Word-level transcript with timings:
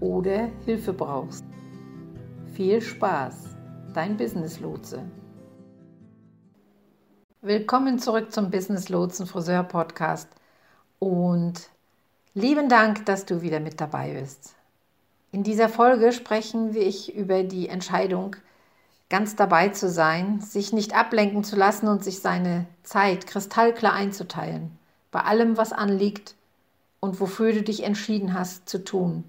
oder 0.00 0.50
Hilfe 0.64 0.92
brauchst. 0.92 1.44
Viel 2.54 2.80
Spaß, 2.80 3.56
dein 3.94 4.16
Business 4.16 4.60
Lotse. 4.60 5.02
Willkommen 7.40 7.98
zurück 7.98 8.32
zum 8.32 8.50
Business 8.50 8.88
Lotsen 8.88 9.26
Friseur 9.26 9.62
Podcast 9.62 10.28
und 10.98 11.70
lieben 12.34 12.68
Dank, 12.68 13.06
dass 13.06 13.26
du 13.26 13.42
wieder 13.42 13.60
mit 13.60 13.80
dabei 13.80 14.14
bist. 14.20 14.54
In 15.30 15.42
dieser 15.42 15.68
Folge 15.68 16.12
sprechen 16.12 16.74
wir 16.74 17.14
über 17.14 17.42
die 17.42 17.68
Entscheidung, 17.68 18.36
ganz 19.10 19.36
dabei 19.36 19.68
zu 19.68 19.88
sein, 19.88 20.40
sich 20.40 20.72
nicht 20.72 20.96
ablenken 20.96 21.44
zu 21.44 21.56
lassen 21.56 21.86
und 21.88 22.02
sich 22.02 22.20
seine 22.20 22.66
Zeit 22.82 23.26
kristallklar 23.26 23.92
einzuteilen, 23.92 24.78
bei 25.10 25.20
allem, 25.20 25.56
was 25.56 25.72
anliegt 25.72 26.34
und 27.00 27.20
wofür 27.20 27.52
du 27.52 27.62
dich 27.62 27.84
entschieden 27.84 28.34
hast 28.34 28.68
zu 28.68 28.84
tun, 28.84 29.24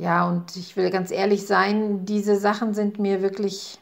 ja, 0.00 0.26
und 0.26 0.56
ich 0.56 0.76
will 0.76 0.88
ganz 0.88 1.10
ehrlich 1.10 1.46
sein, 1.46 2.06
diese 2.06 2.36
Sachen 2.36 2.72
sind 2.72 2.98
mir 2.98 3.20
wirklich 3.20 3.78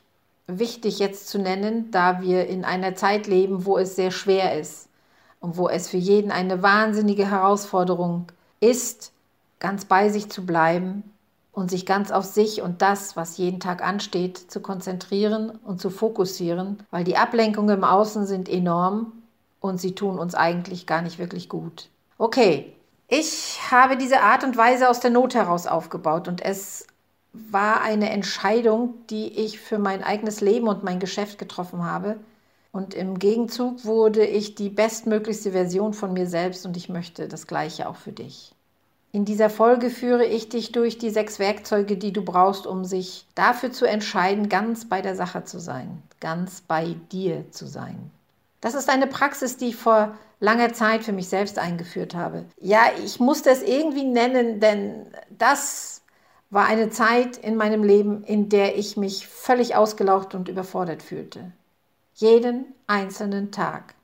wichtig 0.49 0.99
jetzt 0.99 1.29
zu 1.29 1.39
nennen, 1.39 1.93
da 1.93 2.21
wir 2.21 2.49
in 2.49 2.65
einer 2.65 2.97
Zeit 2.97 3.29
leben, 3.29 3.65
wo 3.65 3.79
es 3.79 3.95
sehr 3.95 4.11
schwer 4.11 4.59
ist 4.59 4.89
und 5.39 5.57
wo 5.57 5.69
es 5.69 5.89
für 5.89 5.97
jeden 5.97 6.33
eine 6.33 6.61
wahnsinnige 6.61 7.31
Herausforderung 7.31 8.27
ist, 8.59 9.13
ganz 9.61 9.85
bei 9.85 10.09
sich 10.09 10.29
zu 10.29 10.45
bleiben 10.45 11.05
und 11.53 11.71
sich 11.71 11.87
ganz 11.87 12.11
auf 12.11 12.25
sich 12.25 12.63
und 12.63 12.83
das, 12.83 13.15
was 13.17 13.39
jeden 13.39 13.61
Tag 13.61 13.81
ansteht, 13.81 14.39
zu 14.39 14.61
konzentrieren 14.61 15.51
und 15.51 15.81
zu 15.81 15.89
fokussieren, 15.89 16.83
weil 16.91 17.05
die 17.05 17.17
Ablenkungen 17.17 17.79
im 17.79 17.85
Außen 17.85 18.27
sind 18.27 18.49
enorm 18.49 19.13
und 19.61 19.81
sie 19.81 19.95
tun 19.95 20.19
uns 20.19 20.35
eigentlich 20.35 20.85
gar 20.85 21.03
nicht 21.03 21.21
wirklich 21.21 21.49
gut. 21.49 21.91
Okay, 22.17 22.75
ich 23.09 23.59
habe 23.71 23.97
diese 23.97 24.21
Art 24.21 24.45
und 24.45 24.57
Weise 24.57 24.89
aus 24.89 25.01
der 25.01 25.11
Not 25.11 25.35
heraus 25.35 25.67
aufgebaut 25.67 26.29
und 26.29 26.43
es 26.43 26.87
war 27.33 27.81
eine 27.83 28.11
Entscheidung, 28.11 28.95
die 29.09 29.29
ich 29.29 29.59
für 29.61 29.79
mein 29.79 30.03
eigenes 30.03 30.41
Leben 30.41 30.69
und 30.69 30.85
mein 30.85 31.01
Geschäft 31.01 31.39
getroffen 31.39 31.85
habe. 31.85 32.19
Und 32.71 32.95
im 32.95 33.19
Gegenzug 33.19 33.85
wurde 33.85 34.25
ich 34.25 34.55
die 34.55 34.69
bestmöglichste 34.69 35.53
Version 35.53 35.95
von 35.95 36.13
mir 36.13 36.27
selbst 36.27 36.67
und 36.67 36.77
ich 36.77 36.89
möchte 36.89 37.27
das 37.29 37.47
Gleiche 37.47 37.89
auch 37.89 37.97
für 37.97 38.13
dich. 38.13 38.53
In 39.11 39.25
dieser 39.25 39.49
Folge 39.49 39.89
führe 39.89 40.27
ich 40.27 40.51
dich 40.51 40.71
durch 40.71 40.99
die 40.99 41.11
sechs 41.11 41.39
Werkzeuge, 41.39 41.97
die 41.97 42.13
du 42.13 42.23
brauchst, 42.23 42.67
um 42.67 42.85
sich 42.85 43.27
dafür 43.35 43.73
zu 43.73 43.87
entscheiden, 43.87 44.51
ganz 44.51 44.87
bei 44.87 45.01
der 45.01 45.17
Sache 45.17 45.45
zu 45.45 45.59
sein, 45.59 46.03
ganz 46.21 46.61
bei 46.61 46.95
dir 47.11 47.51
zu 47.51 47.67
sein. 47.67 48.11
Das 48.61 48.75
ist 48.75 48.91
eine 48.91 49.07
Praxis, 49.07 49.57
die 49.57 49.69
ich 49.69 49.77
vor 49.77 50.15
langer 50.41 50.73
Zeit 50.73 51.05
für 51.05 51.13
mich 51.13 51.29
selbst 51.29 51.59
eingeführt 51.59 52.15
habe. 52.15 52.45
Ja, 52.61 52.83
ich 53.05 53.21
musste 53.21 53.51
es 53.51 53.63
irgendwie 53.63 54.05
nennen, 54.05 54.61
denn 54.61 55.07
das 55.31 56.03
war 56.51 56.67
eine 56.67 56.91
Zeit 56.91 57.37
in 57.37 57.57
meinem 57.57 57.83
Leben, 57.83 58.25
in 58.25 58.49
der 58.49 58.79
ich 58.79 58.97
mich 58.97 59.27
völlig 59.27 59.77
ausgelaucht 59.77 60.35
und 60.35 60.49
überfordert 60.49 61.03
fühlte. 61.03 61.53
Jeden 62.15 62.67
einzelnen 62.87 63.53
Tag. 63.53 63.95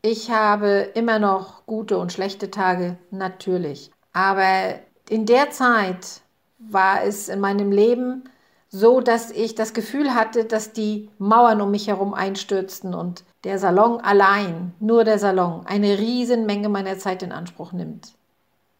Ich 0.00 0.30
habe 0.30 0.90
immer 0.94 1.18
noch 1.18 1.66
gute 1.66 1.98
und 1.98 2.12
schlechte 2.12 2.50
Tage, 2.50 2.98
natürlich. 3.10 3.90
Aber 4.12 4.74
in 5.08 5.26
der 5.26 5.50
Zeit 5.50 6.22
war 6.58 7.04
es 7.04 7.28
in 7.28 7.40
meinem 7.40 7.72
Leben 7.72 8.24
so, 8.68 9.00
dass 9.00 9.30
ich 9.30 9.54
das 9.54 9.74
Gefühl 9.74 10.14
hatte, 10.14 10.44
dass 10.44 10.72
die 10.72 11.10
Mauern 11.18 11.60
um 11.60 11.70
mich 11.70 11.88
herum 11.88 12.14
einstürzten 12.14 12.94
und 12.94 13.24
der 13.44 13.58
Salon 13.58 14.00
allein, 14.00 14.72
nur 14.78 15.04
der 15.04 15.18
Salon, 15.18 15.66
eine 15.66 15.98
Riesenmenge 15.98 16.68
meiner 16.68 16.98
Zeit 16.98 17.22
in 17.22 17.32
Anspruch 17.32 17.72
nimmt. 17.72 18.12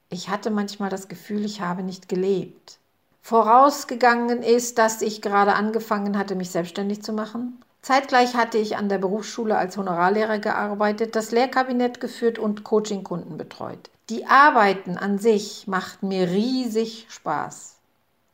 Ich 0.09 0.29
hatte 0.29 0.51
manchmal 0.51 0.91
das 0.91 1.09
Gefühl, 1.09 1.45
ich 1.45 1.61
habe 1.61 1.83
nicht 1.83 2.09
gelebt. 2.09 2.79
Vorausgegangen 3.23 4.43
ist, 4.43 4.79
dass 4.79 5.03
ich 5.03 5.23
gerade 5.23 5.55
angefangen 5.55 6.19
hatte, 6.19 6.35
mich 6.35 6.51
selbstständig 6.51 7.03
zu 7.03 7.13
machen. 7.13 7.63
Zeitgleich 7.81 8.35
hatte 8.37 8.59
ich 8.59 8.77
an 8.77 8.89
der 8.89 8.99
Berufsschule 8.99 9.57
als 9.57 9.77
Honorarlehrer 9.77 10.39
gearbeitet, 10.39 11.17
das 11.17 11.33
Lehrkabinett 11.33 12.01
geführt 12.01 12.39
und 12.39 12.63
Coachingkunden 12.63 13.37
betreut. 13.37 13.91
Die 14.09 14.27
Arbeiten 14.27 14.97
an 14.97 15.19
sich 15.19 15.67
machten 15.67 16.09
mir 16.09 16.29
riesig 16.29 17.07
Spaß. 17.09 17.79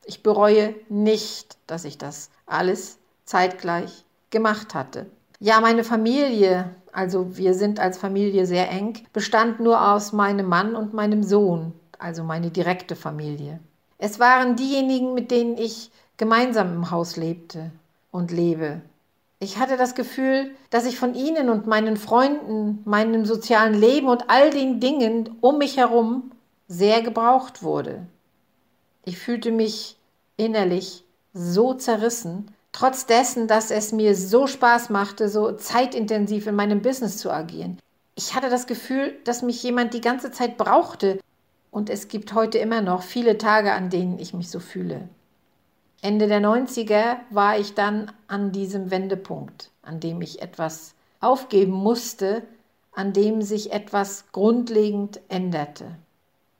Ich 0.05 0.21
bereue 0.21 0.75
nicht, 0.89 1.57
dass 1.65 1.85
ich 1.85 1.97
das 1.97 2.29
alles 2.45 2.99
zeitgleich 3.25 4.05
gemacht 4.29 4.75
hatte. 4.75 5.07
Ja, 5.41 5.61
meine 5.61 5.85
Familie, 5.85 6.75
also 6.91 7.37
wir 7.37 7.53
sind 7.53 7.79
als 7.79 7.97
Familie 7.97 8.45
sehr 8.45 8.69
eng, 8.69 8.97
bestand 9.13 9.61
nur 9.61 9.93
aus 9.93 10.11
meinem 10.11 10.47
Mann 10.47 10.75
und 10.75 10.93
meinem 10.93 11.23
Sohn, 11.23 11.71
also 11.97 12.25
meine 12.25 12.51
direkte 12.51 12.97
Familie. 12.97 13.61
Es 13.97 14.19
waren 14.19 14.57
diejenigen, 14.57 15.13
mit 15.13 15.31
denen 15.31 15.57
ich 15.57 15.91
gemeinsam 16.17 16.73
im 16.73 16.91
Haus 16.91 17.15
lebte 17.15 17.71
und 18.11 18.31
lebe. 18.31 18.81
Ich 19.39 19.57
hatte 19.57 19.77
das 19.77 19.95
Gefühl, 19.95 20.51
dass 20.71 20.85
ich 20.85 20.99
von 20.99 21.15
ihnen 21.15 21.49
und 21.49 21.67
meinen 21.67 21.95
Freunden, 21.95 22.81
meinem 22.83 23.25
sozialen 23.25 23.73
Leben 23.73 24.09
und 24.09 24.29
all 24.29 24.49
den 24.49 24.81
Dingen 24.81 25.37
um 25.39 25.57
mich 25.57 25.77
herum 25.77 26.31
sehr 26.67 27.01
gebraucht 27.01 27.63
wurde. 27.63 28.05
Ich 29.05 29.17
fühlte 29.17 29.53
mich 29.53 29.95
innerlich 30.35 31.05
so 31.33 31.73
zerrissen, 31.73 32.53
Trotz 32.71 33.05
dessen, 33.05 33.47
dass 33.47 33.71
es 33.71 33.91
mir 33.91 34.15
so 34.15 34.47
Spaß 34.47 34.89
machte, 34.89 35.27
so 35.29 35.51
zeitintensiv 35.51 36.47
in 36.47 36.55
meinem 36.55 36.81
Business 36.81 37.17
zu 37.17 37.31
agieren. 37.31 37.79
Ich 38.15 38.35
hatte 38.35 38.49
das 38.49 38.67
Gefühl, 38.67 39.17
dass 39.23 39.41
mich 39.41 39.61
jemand 39.63 39.93
die 39.93 40.01
ganze 40.01 40.31
Zeit 40.31 40.57
brauchte. 40.57 41.19
Und 41.71 41.89
es 41.89 42.07
gibt 42.07 42.33
heute 42.33 42.57
immer 42.57 42.81
noch 42.81 43.03
viele 43.03 43.37
Tage, 43.37 43.73
an 43.73 43.89
denen 43.89 44.19
ich 44.19 44.33
mich 44.33 44.49
so 44.49 44.59
fühle. 44.59 45.07
Ende 46.01 46.27
der 46.27 46.41
90er 46.41 47.17
war 47.29 47.59
ich 47.59 47.73
dann 47.73 48.11
an 48.27 48.51
diesem 48.51 48.89
Wendepunkt, 48.89 49.71
an 49.81 49.99
dem 49.99 50.21
ich 50.21 50.41
etwas 50.41 50.93
aufgeben 51.19 51.73
musste, 51.73 52.43
an 52.93 53.13
dem 53.13 53.41
sich 53.41 53.71
etwas 53.71 54.25
grundlegend 54.31 55.19
änderte. 55.27 55.95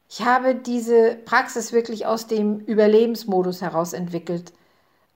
Ich 0.10 0.26
habe 0.26 0.56
diese 0.56 1.18
Praxis 1.26 1.72
wirklich 1.72 2.06
aus 2.06 2.28
dem 2.28 2.60
Überlebensmodus 2.60 3.62
heraus 3.62 3.94
entwickelt, 3.94 4.52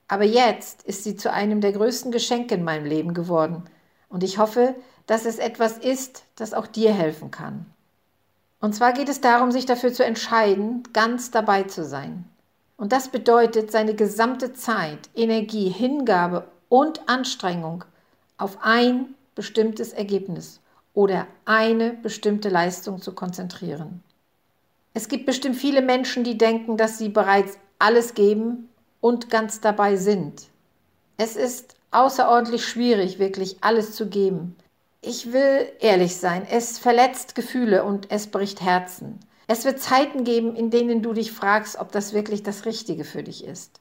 aber 0.08 0.24
jetzt 0.24 0.82
ist 0.82 1.04
sie 1.04 1.16
zu 1.16 1.32
einem 1.32 1.60
der 1.60 1.72
größten 1.72 2.12
Geschenke 2.12 2.54
in 2.54 2.64
meinem 2.64 2.84
Leben 2.84 3.14
geworden. 3.14 3.64
Und 4.08 4.22
ich 4.22 4.38
hoffe, 4.38 4.74
dass 5.06 5.24
es 5.24 5.38
etwas 5.38 5.78
ist, 5.78 6.24
das 6.36 6.54
auch 6.54 6.66
dir 6.66 6.92
helfen 6.92 7.30
kann. 7.30 7.66
Und 8.60 8.74
zwar 8.74 8.92
geht 8.92 9.08
es 9.08 9.20
darum, 9.20 9.50
sich 9.50 9.66
dafür 9.66 9.92
zu 9.92 10.04
entscheiden, 10.04 10.82
ganz 10.92 11.30
dabei 11.30 11.64
zu 11.64 11.84
sein. 11.84 12.24
Und 12.76 12.92
das 12.92 13.08
bedeutet, 13.08 13.70
seine 13.70 13.94
gesamte 13.94 14.52
Zeit, 14.52 15.10
Energie, 15.14 15.68
Hingabe 15.68 16.46
und 16.68 17.08
Anstrengung 17.08 17.84
auf 18.36 18.58
ein 18.62 19.14
bestimmtes 19.34 19.92
Ergebnis 19.92 20.60
oder 20.92 21.26
eine 21.44 21.90
bestimmte 21.90 22.48
Leistung 22.48 23.00
zu 23.00 23.12
konzentrieren. 23.14 24.02
Es 24.92 25.08
gibt 25.08 25.26
bestimmt 25.26 25.56
viele 25.56 25.82
Menschen, 25.82 26.24
die 26.24 26.38
denken, 26.38 26.76
dass 26.76 26.98
sie 26.98 27.08
bereits 27.08 27.58
alles 27.78 28.14
geben 28.14 28.68
und 29.04 29.28
ganz 29.28 29.60
dabei 29.60 29.96
sind. 29.96 30.48
Es 31.18 31.36
ist 31.36 31.74
außerordentlich 31.90 32.64
schwierig, 32.66 33.18
wirklich 33.18 33.58
alles 33.60 33.94
zu 33.94 34.08
geben. 34.08 34.56
Ich 35.02 35.30
will 35.30 35.70
ehrlich 35.80 36.16
sein, 36.16 36.46
es 36.50 36.78
verletzt 36.78 37.34
Gefühle 37.34 37.84
und 37.84 38.10
es 38.10 38.28
bricht 38.28 38.62
Herzen. 38.62 39.20
Es 39.46 39.66
wird 39.66 39.78
Zeiten 39.78 40.24
geben, 40.24 40.56
in 40.56 40.70
denen 40.70 41.02
du 41.02 41.12
dich 41.12 41.32
fragst, 41.32 41.78
ob 41.78 41.92
das 41.92 42.14
wirklich 42.14 42.44
das 42.44 42.64
Richtige 42.64 43.04
für 43.04 43.22
dich 43.22 43.44
ist. 43.44 43.78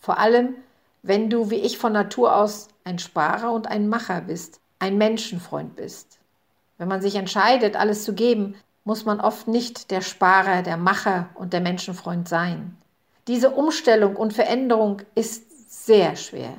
Vor 0.00 0.18
allem, 0.18 0.56
wenn 1.04 1.30
du 1.30 1.50
wie 1.50 1.60
ich 1.60 1.78
von 1.78 1.92
Natur 1.92 2.34
aus 2.34 2.66
ein 2.82 2.98
Sparer 2.98 3.52
und 3.52 3.68
ein 3.68 3.88
Macher 3.88 4.22
bist, 4.22 4.58
ein 4.80 4.98
Menschenfreund 4.98 5.76
bist. 5.76 6.18
Wenn 6.78 6.88
man 6.88 7.00
sich 7.00 7.14
entscheidet, 7.14 7.76
alles 7.76 8.02
zu 8.02 8.12
geben, 8.12 8.56
muss 8.82 9.04
man 9.04 9.20
oft 9.20 9.46
nicht 9.46 9.92
der 9.92 10.00
Sparer, 10.00 10.62
der 10.62 10.78
Macher 10.78 11.28
und 11.36 11.52
der 11.52 11.60
Menschenfreund 11.60 12.28
sein. 12.28 12.76
Diese 13.26 13.50
Umstellung 13.50 14.16
und 14.16 14.34
Veränderung 14.34 15.02
ist 15.14 15.84
sehr 15.84 16.14
schwer, 16.16 16.54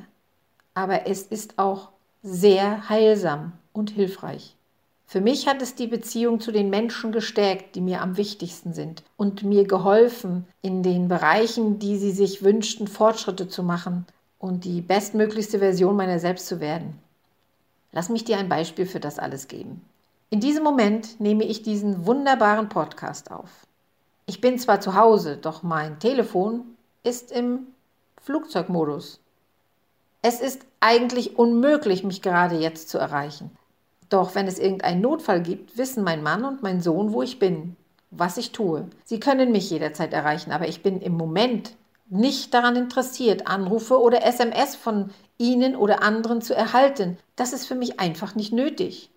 aber 0.73 1.07
es 1.07 1.21
ist 1.23 1.59
auch 1.59 1.89
sehr 2.23 2.89
heilsam 2.89 3.53
und 3.71 3.91
hilfreich. 3.91 4.55
Für 5.05 5.21
mich 5.21 5.47
hat 5.47 5.61
es 5.61 5.75
die 5.75 5.85
Beziehung 5.85 6.39
zu 6.39 6.51
den 6.51 6.71
Menschen 6.71 7.11
gestärkt, 7.11 7.75
die 7.75 7.81
mir 7.81 8.01
am 8.01 8.17
wichtigsten 8.17 8.73
sind 8.73 9.03
und 9.15 9.43
mir 9.43 9.65
geholfen, 9.65 10.47
in 10.63 10.81
den 10.81 11.07
Bereichen, 11.07 11.77
die 11.77 11.97
sie 11.97 12.11
sich 12.11 12.43
wünschten, 12.43 12.87
Fortschritte 12.87 13.47
zu 13.47 13.61
machen 13.61 14.05
und 14.39 14.65
die 14.65 14.81
bestmöglichste 14.81 15.59
Version 15.59 15.95
meiner 15.95 16.17
selbst 16.17 16.47
zu 16.47 16.59
werden. 16.59 16.99
Lass 17.91 18.09
mich 18.09 18.23
dir 18.23 18.37
ein 18.37 18.49
Beispiel 18.49 18.87
für 18.87 18.99
das 18.99 19.19
alles 19.19 19.47
geben. 19.47 19.81
In 20.31 20.39
diesem 20.39 20.63
Moment 20.63 21.19
nehme 21.21 21.43
ich 21.43 21.61
diesen 21.61 22.07
wunderbaren 22.07 22.67
Podcast 22.67 23.31
auf. 23.31 23.64
Ich 24.27 24.41
bin 24.41 24.57
zwar 24.57 24.81
zu 24.81 24.95
Hause, 24.95 25.37
doch 25.37 25.61
mein 25.61 25.99
Telefon 25.99 26.75
ist 27.03 27.31
im 27.31 27.67
Flugzeugmodus. 28.21 29.19
Es 30.23 30.41
ist 30.41 30.65
eigentlich 30.79 31.37
unmöglich, 31.37 32.03
mich 32.03 32.23
gerade 32.23 32.55
jetzt 32.57 32.89
zu 32.89 32.97
erreichen. 32.97 33.51
Doch 34.09 34.33
wenn 34.33 34.47
es 34.47 34.57
irgendeinen 34.57 35.01
Notfall 35.01 35.41
gibt, 35.41 35.77
wissen 35.77 36.03
mein 36.03 36.23
Mann 36.23 36.43
und 36.43 36.63
mein 36.63 36.81
Sohn, 36.81 37.13
wo 37.13 37.21
ich 37.21 37.37
bin, 37.37 37.75
was 38.09 38.37
ich 38.37 38.51
tue. 38.51 38.87
Sie 39.03 39.19
können 39.19 39.51
mich 39.51 39.69
jederzeit 39.69 40.13
erreichen, 40.13 40.51
aber 40.51 40.67
ich 40.67 40.81
bin 40.81 41.01
im 41.01 41.13
Moment 41.13 41.75
nicht 42.07 42.53
daran 42.53 42.75
interessiert, 42.75 43.47
Anrufe 43.47 43.99
oder 43.99 44.23
SMS 44.25 44.75
von 44.75 45.11
Ihnen 45.37 45.75
oder 45.75 46.01
anderen 46.01 46.41
zu 46.41 46.55
erhalten. 46.55 47.17
Das 47.35 47.53
ist 47.53 47.67
für 47.67 47.75
mich 47.75 47.99
einfach 47.99 48.35
nicht 48.35 48.53
nötig. 48.53 49.09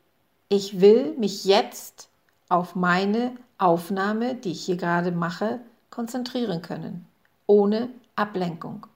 Ich 0.48 0.80
will 0.80 1.14
mich 1.18 1.44
jetzt 1.44 2.08
auf 2.48 2.74
meine 2.74 3.32
Aufnahme, 3.58 4.34
die 4.34 4.52
ich 4.52 4.64
hier 4.64 4.76
gerade 4.76 5.12
mache, 5.12 5.60
konzentrieren 5.90 6.62
können, 6.62 7.06
ohne 7.46 7.88
Ablenkung. 8.16 8.86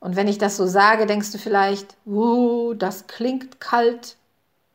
Und 0.00 0.14
wenn 0.14 0.28
ich 0.28 0.38
das 0.38 0.56
so 0.56 0.66
sage, 0.66 1.06
denkst 1.06 1.32
du 1.32 1.38
vielleicht, 1.38 1.96
uh, 2.06 2.74
das 2.74 3.06
klingt 3.06 3.60
kalt. 3.60 4.16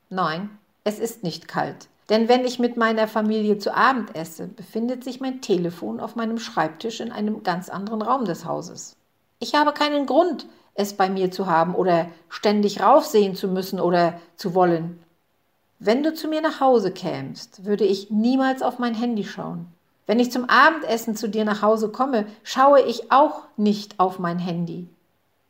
Nein, 0.09 0.49
es 0.83 0.99
ist 0.99 1.23
nicht 1.23 1.47
kalt. 1.47 1.87
Denn 2.09 2.27
wenn 2.27 2.43
ich 2.43 2.59
mit 2.59 2.75
meiner 2.75 3.07
Familie 3.07 3.57
zu 3.57 3.73
Abend 3.73 4.15
esse, 4.15 4.47
befindet 4.47 5.03
sich 5.03 5.21
mein 5.21 5.41
Telefon 5.41 5.99
auf 5.99 6.15
meinem 6.15 6.37
Schreibtisch 6.37 6.99
in 6.99 7.11
einem 7.11 7.43
ganz 7.43 7.69
anderen 7.69 8.01
Raum 8.01 8.25
des 8.25 8.45
Hauses. 8.45 8.97
Ich 9.39 9.55
habe 9.55 9.71
keinen 9.73 10.05
Grund, 10.05 10.45
es 10.75 10.93
bei 10.93 11.09
mir 11.09 11.31
zu 11.31 11.47
haben 11.47 11.75
oder 11.75 12.07
ständig 12.29 12.81
raufsehen 12.81 13.35
zu 13.35 13.47
müssen 13.47 13.79
oder 13.79 14.19
zu 14.35 14.53
wollen. 14.53 15.02
Wenn 15.85 16.01
du 16.01 16.13
zu 16.13 16.29
mir 16.29 16.39
nach 16.39 16.61
Hause 16.61 16.91
kämst, 16.91 17.65
würde 17.65 17.83
ich 17.83 18.09
niemals 18.09 18.61
auf 18.61 18.79
mein 18.79 18.93
Handy 18.93 19.25
schauen. 19.25 19.67
Wenn 20.07 20.17
ich 20.17 20.31
zum 20.31 20.45
Abendessen 20.49 21.17
zu 21.17 21.27
dir 21.27 21.43
nach 21.43 21.61
Hause 21.61 21.89
komme, 21.89 22.25
schaue 22.41 22.81
ich 22.81 23.11
auch 23.11 23.41
nicht 23.57 23.99
auf 23.99 24.17
mein 24.17 24.39
Handy. 24.39 24.87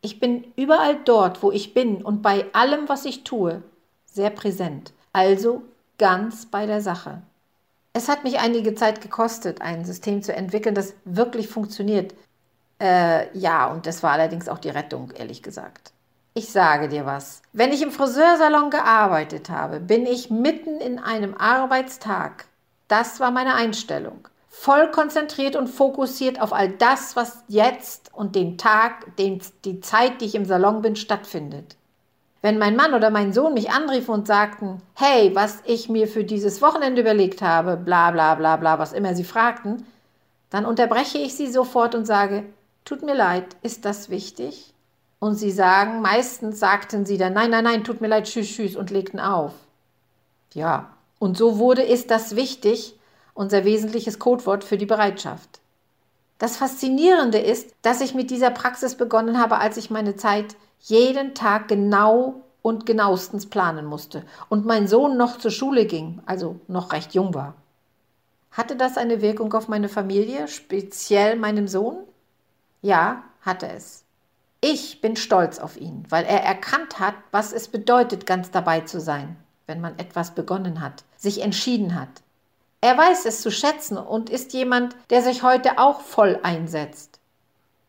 Ich 0.02 0.20
bin 0.20 0.44
überall 0.56 0.98
dort, 1.06 1.44
wo 1.44 1.52
ich 1.52 1.76
bin 1.76 2.04
und 2.04 2.24
bei 2.24 2.48
allem, 2.52 2.90
was 2.90 3.06
ich 3.06 3.24
tue, 3.24 3.62
sehr 4.08 4.32
präsent. 4.32 4.92
Also 5.12 5.62
ganz 6.00 6.48
bei 6.48 6.66
der 6.66 6.82
Sache. 6.82 7.22
Es 7.94 8.10
hat 8.10 8.24
mich 8.24 8.40
einige 8.40 8.74
Zeit 8.74 9.02
gekostet, 9.02 9.62
ein 9.62 9.86
System 9.86 10.24
zu 10.24 10.34
entwickeln, 10.36 10.74
das 10.74 10.96
wirklich 11.06 11.48
funktioniert. 11.48 12.16
Äh, 12.82 13.38
ja, 13.38 13.72
und 13.72 13.86
das 13.86 14.02
war 14.02 14.14
allerdings 14.14 14.50
auch 14.50 14.58
die 14.58 14.70
Rettung, 14.70 15.12
ehrlich 15.12 15.44
gesagt. 15.44 15.94
Ich 16.36 16.52
sage 16.52 16.90
dir 16.90 17.06
was. 17.06 17.44
Wenn 17.52 17.72
ich 17.72 17.84
im 17.84 17.92
Friseursalon 17.92 18.72
gearbeitet 18.72 19.52
habe, 19.52 19.80
bin 19.80 20.08
ich 20.08 20.32
mitten 20.32 20.80
in 20.80 20.98
einem 20.98 21.36
Arbeitstag. 21.38 22.46
Das 22.88 23.20
war 23.20 23.30
meine 23.30 23.54
Einstellung. 23.54 24.28
Voll 24.50 24.90
konzentriert 24.90 25.56
und 25.56 25.68
fokussiert 25.68 26.42
auf 26.42 26.52
all 26.52 26.70
das, 26.70 27.16
was 27.16 27.44
jetzt 27.48 28.12
und 28.14 28.36
den 28.36 28.58
Tag, 28.58 29.16
den, 29.18 29.42
die 29.64 29.80
Zeit, 29.82 30.22
die 30.22 30.26
ich 30.26 30.34
im 30.34 30.46
Salon 30.46 30.82
bin, 30.82 30.96
stattfindet. 30.96 31.76
Wenn 32.42 32.58
mein 32.58 32.76
Mann 32.76 32.96
oder 32.96 33.12
mein 33.12 33.32
Sohn 33.32 33.54
mich 33.54 33.70
anriefen 33.70 34.14
und 34.14 34.28
sagten, 34.28 34.82
hey, 34.96 35.36
was 35.36 35.60
ich 35.66 35.88
mir 35.88 36.08
für 36.08 36.24
dieses 36.24 36.64
Wochenende 36.64 37.02
überlegt 37.02 37.44
habe, 37.44 37.78
bla 37.78 38.10
bla 38.10 38.34
bla 38.36 38.58
bla, 38.58 38.80
was 38.80 38.92
immer 38.92 39.14
sie 39.14 39.24
fragten, 39.24 39.86
dann 40.50 40.66
unterbreche 40.66 41.20
ich 41.20 41.36
sie 41.36 41.52
sofort 41.52 41.94
und 41.94 42.06
sage, 42.06 42.44
tut 42.86 43.04
mir 43.04 43.16
leid, 43.16 43.56
ist 43.62 43.86
das 43.86 44.10
wichtig? 44.10 44.73
Und 45.24 45.36
sie 45.36 45.52
sagen, 45.52 46.02
meistens 46.02 46.60
sagten 46.60 47.06
sie 47.06 47.18
dann, 47.18 47.32
nein, 47.32 47.50
nein, 47.50 47.64
nein, 47.64 47.86
tut 47.86 48.02
mir 48.02 48.10
leid, 48.10 48.26
tschüss, 48.26 48.50
tschüss 48.50 48.76
und 48.76 48.90
legten 48.90 49.22
auf. 49.22 49.54
Ja, 50.54 50.90
und 51.18 51.38
so 51.38 51.60
wurde 51.60 51.82
ist 51.82 52.12
das 52.12 52.36
wichtig, 52.36 53.00
unser 53.34 53.64
wesentliches 53.64 54.20
Codewort 54.20 54.66
für 54.66 54.78
die 54.78 54.86
Bereitschaft. 54.86 55.62
Das 56.40 56.58
Faszinierende 56.58 57.38
ist, 57.38 57.74
dass 57.84 58.02
ich 58.02 58.14
mit 58.14 58.32
dieser 58.32 58.50
Praxis 58.50 58.96
begonnen 58.96 59.40
habe, 59.40 59.60
als 59.60 59.78
ich 59.78 59.90
meine 59.90 60.18
Zeit 60.18 60.58
jeden 60.82 61.34
Tag 61.34 61.70
genau 61.70 62.42
und 62.62 62.86
genauestens 62.86 63.46
planen 63.46 63.86
musste 63.86 64.26
und 64.50 64.66
mein 64.66 64.90
Sohn 64.90 65.16
noch 65.16 65.38
zur 65.38 65.52
Schule 65.52 65.86
ging, 65.86 66.22
also 66.26 66.60
noch 66.68 66.92
recht 66.92 67.14
jung 67.14 67.34
war. 67.34 67.54
Hatte 68.52 68.76
das 68.76 68.98
eine 68.98 69.22
Wirkung 69.22 69.54
auf 69.54 69.70
meine 69.70 69.88
Familie, 69.88 70.50
speziell 70.50 71.38
meinem 71.38 71.70
Sohn? 71.70 72.00
Ja, 72.82 73.24
hatte 73.40 73.70
es. 73.70 74.03
Ich 74.66 75.02
bin 75.02 75.18
stolz 75.18 75.60
auf 75.60 75.76
ihn, 75.76 76.06
weil 76.08 76.24
er 76.24 76.42
erkannt 76.42 76.98
hat, 76.98 77.16
was 77.32 77.52
es 77.52 77.68
bedeutet, 77.68 78.26
ganz 78.26 78.50
dabei 78.50 78.80
zu 78.80 79.02
sein, 79.02 79.36
wenn 79.68 79.82
man 79.82 80.00
etwas 80.00 80.36
begonnen 80.36 80.80
hat, 80.80 81.04
sich 81.18 81.42
entschieden 81.42 82.00
hat. 82.00 82.08
Er 82.80 82.98
weiß 82.98 83.26
es 83.26 83.42
zu 83.42 83.52
schätzen 83.52 83.98
und 83.98 84.30
ist 84.30 84.54
jemand, 84.54 84.96
der 85.10 85.22
sich 85.22 85.44
heute 85.44 85.80
auch 85.80 86.00
voll 86.00 86.40
einsetzt. 86.44 87.20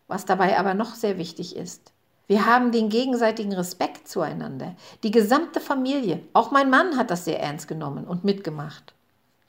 Was 0.08 0.24
dabei 0.24 0.58
aber 0.58 0.74
noch 0.74 0.96
sehr 0.96 1.16
wichtig 1.16 1.54
ist. 1.54 1.92
Wir 2.26 2.44
haben 2.44 2.72
den 2.72 2.88
gegenseitigen 2.88 3.52
Respekt 3.52 4.08
zueinander. 4.08 4.74
Die 5.04 5.12
gesamte 5.12 5.60
Familie, 5.60 6.24
auch 6.32 6.50
mein 6.50 6.70
Mann 6.70 6.96
hat 6.96 7.08
das 7.12 7.24
sehr 7.24 7.40
ernst 7.40 7.68
genommen 7.68 8.04
und 8.04 8.24
mitgemacht. 8.24 8.94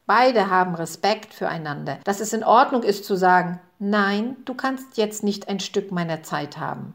Beide 0.06 0.51
haben 0.51 0.75
Respekt 0.75 1.33
füreinander, 1.33 1.98
dass 2.04 2.19
es 2.19 2.33
in 2.33 2.44
Ordnung 2.44 2.83
ist 2.83 3.04
zu 3.04 3.16
sagen, 3.16 3.60
nein, 3.80 4.36
du 4.45 4.54
kannst 4.54 4.96
jetzt 4.98 5.24
nicht 5.24 5.48
ein 5.48 5.60
Stück 5.60 5.91
meiner 5.91 6.22
Zeit 6.22 6.60
haben. 6.60 6.94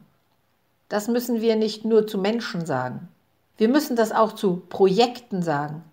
Das 0.90 1.06
müssen 1.08 1.40
wir 1.40 1.56
nicht 1.56 1.86
nur 1.86 2.06
zu 2.06 2.18
Menschen 2.18 2.66
sagen. 2.66 3.08
Wir 3.56 3.68
müssen 3.68 3.94
das 3.94 4.10
auch 4.10 4.32
zu 4.32 4.56
Projekten 4.68 5.40
sagen. 5.40 5.84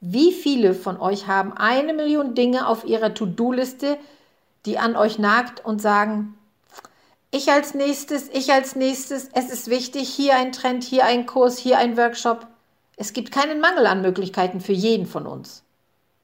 Wie 0.00 0.32
viele 0.32 0.72
von 0.72 1.00
euch 1.00 1.26
haben 1.26 1.52
eine 1.52 1.92
Million 1.92 2.34
Dinge 2.34 2.68
auf 2.68 2.84
ihrer 2.84 3.12
To-Do-Liste, 3.12 3.98
die 4.64 4.78
an 4.78 4.94
euch 4.94 5.18
nagt 5.18 5.64
und 5.64 5.82
sagen, 5.82 6.38
ich 7.32 7.50
als 7.50 7.74
nächstes, 7.74 8.28
ich 8.28 8.52
als 8.52 8.76
nächstes, 8.76 9.28
es 9.34 9.50
ist 9.50 9.68
wichtig, 9.68 10.08
hier 10.08 10.36
ein 10.36 10.52
Trend, 10.52 10.84
hier 10.84 11.04
ein 11.06 11.26
Kurs, 11.26 11.58
hier 11.58 11.78
ein 11.78 11.96
Workshop. 11.96 12.46
Es 12.96 13.12
gibt 13.12 13.32
keinen 13.32 13.60
Mangel 13.60 13.86
an 13.86 14.00
Möglichkeiten 14.00 14.60
für 14.60 14.72
jeden 14.72 15.06
von 15.06 15.26
uns. 15.26 15.64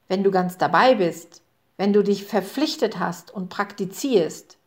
Wenn 0.07 0.23
du 0.23 0.31
ganz 0.31 0.57
dabei 0.57 0.95
bist, 0.95 1.41
wenn 1.75 1.91
du 1.91 2.03
dich 2.03 2.23
verpflichtet 2.23 2.99
hast 2.99 3.31
und 3.31 3.49
praktizierst, 3.49 4.57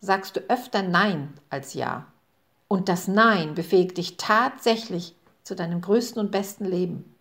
sagst 0.00 0.34
du 0.34 0.40
öfter 0.48 0.82
Nein 0.82 1.32
als 1.48 1.74
Ja. 1.74 2.11
Und 2.72 2.88
das 2.88 3.06
Nein 3.06 3.54
befähigt 3.54 3.98
dich 3.98 4.16
tatsächlich 4.16 5.14
zu 5.44 5.54
deinem 5.54 5.82
größten 5.82 6.18
und 6.18 6.30
besten 6.30 6.64
Leben. 6.64 7.14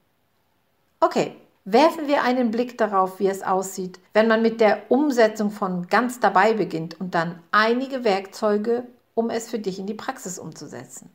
Okay, 1.01 1.35
werfen 1.65 2.07
wir 2.07 2.23
einen 2.23 2.51
Blick 2.51 2.77
darauf, 2.77 3.19
wie 3.19 3.27
es 3.27 3.43
aussieht, 3.43 3.99
wenn 4.13 4.29
man 4.29 4.41
mit 4.41 4.61
der 4.61 4.89
Umsetzung 4.89 5.51
von 5.51 5.87
ganz 5.87 6.21
dabei 6.21 6.53
beginnt 6.53 7.01
und 7.01 7.15
dann 7.15 7.37
einige 7.51 8.05
Werkzeuge, 8.05 8.85
um 9.13 9.29
es 9.29 9.49
für 9.49 9.59
dich 9.59 9.77
in 9.77 9.87
die 9.87 9.93
Praxis 9.93 10.39
umzusetzen. 10.39 11.09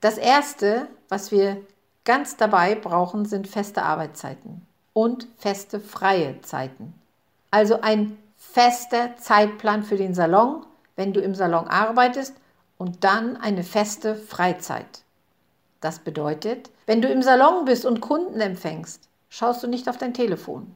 Das 0.00 0.18
Erste, 0.18 0.86
was 1.08 1.32
wir 1.32 1.56
ganz 2.04 2.36
dabei 2.36 2.76
brauchen, 2.76 3.24
sind 3.24 3.48
feste 3.48 3.82
Arbeitszeiten 3.82 4.64
und 4.92 5.26
feste 5.36 5.80
freie 5.80 6.40
Zeiten. 6.42 6.94
Also 7.50 7.80
ein 7.80 8.16
fester 8.36 9.16
Zeitplan 9.16 9.82
für 9.82 9.96
den 9.96 10.14
Salon, 10.14 10.64
wenn 10.94 11.12
du 11.12 11.20
im 11.20 11.34
Salon 11.34 11.66
arbeitest 11.66 12.36
und 12.82 13.04
dann 13.04 13.36
eine 13.36 13.62
feste 13.62 14.16
Freizeit. 14.16 15.04
Das 15.80 16.00
bedeutet, 16.00 16.68
wenn 16.84 17.00
du 17.00 17.06
im 17.06 17.22
Salon 17.22 17.64
bist 17.64 17.86
und 17.86 18.00
Kunden 18.00 18.40
empfängst, 18.40 19.08
schaust 19.28 19.62
du 19.62 19.68
nicht 19.68 19.88
auf 19.88 19.98
dein 19.98 20.14
Telefon. 20.14 20.74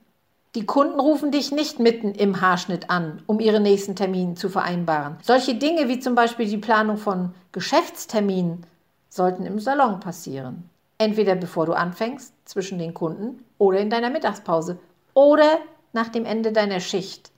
Die 0.55 0.65
Kunden 0.65 1.01
rufen 1.01 1.33
dich 1.33 1.51
nicht 1.51 1.81
mitten 1.81 2.13
im 2.13 2.41
Haarschnitt 2.41 2.91
an, 2.91 3.25
um 3.27 3.41
ihre 3.41 3.59
nächsten 3.59 3.97
Termine 3.97 4.37
zu 4.37 4.49
vereinbaren. 4.49 5.17
Solche 5.21 5.57
Dinge 5.57 5.89
wie 5.89 5.99
zum 5.99 6.15
Beispiel 6.15 6.47
die 6.47 6.59
Planung 6.59 6.97
von 6.97 7.35
Geschäftsterminen 7.51 8.65
sollten 9.09 9.45
im 9.45 9.59
Salon 9.59 9.99
passieren. 9.99 10.71
Entweder 10.99 11.35
bevor 11.35 11.67
du 11.67 11.73
anfängst, 11.73 12.33
zwischen 12.45 12.79
den 12.79 12.95
Kunden 12.95 13.45
oder 13.59 13.81
in 13.81 13.91
deiner 13.91 14.11
Mittagspause 14.11 14.79
oder 15.13 15.59
nach 15.93 16.09
dem 16.11 16.25
Ende 16.25 16.53
deiner 16.53 16.79
Schicht. 16.79 17.33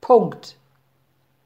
Punkt. 0.00 0.56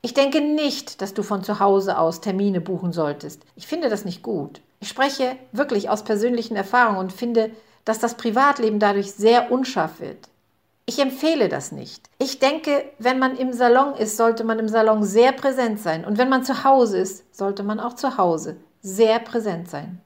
Ich 0.00 0.14
denke 0.14 0.40
nicht, 0.40 1.02
dass 1.02 1.12
du 1.12 1.22
von 1.22 1.42
zu 1.42 1.58
Hause 1.58 1.98
aus 1.98 2.20
Termine 2.20 2.60
buchen 2.60 2.92
solltest. 2.92 3.42
Ich 3.56 3.66
finde 3.66 3.88
das 3.88 4.04
nicht 4.04 4.22
gut. 4.22 4.60
Ich 4.80 4.88
spreche 4.88 5.36
wirklich 5.50 5.90
aus 5.90 6.04
persönlichen 6.04 6.56
Erfahrungen 6.56 6.98
und 6.98 7.12
finde, 7.12 7.50
dass 7.84 7.98
das 7.98 8.16
Privatleben 8.16 8.78
dadurch 8.78 9.12
sehr 9.12 9.50
unscharf 9.50 10.00
wird. 10.00 10.28
Ich 10.86 11.00
empfehle 11.00 11.48
das 11.48 11.72
nicht. 11.72 12.08
Ich 12.18 12.38
denke, 12.38 12.84
wenn 12.98 13.18
man 13.18 13.36
im 13.36 13.52
Salon 13.52 13.94
ist, 13.94 14.16
sollte 14.16 14.44
man 14.44 14.58
im 14.58 14.68
Salon 14.68 15.02
sehr 15.02 15.32
präsent 15.32 15.80
sein. 15.80 16.04
Und 16.04 16.16
wenn 16.16 16.30
man 16.30 16.44
zu 16.44 16.64
Hause 16.64 16.98
ist, 16.98 17.24
sollte 17.36 17.62
man 17.62 17.80
auch 17.80 17.94
zu 17.94 18.16
Hause 18.16 18.56
sehr 18.80 19.18
präsent 19.18 19.68
sein. 19.68 20.00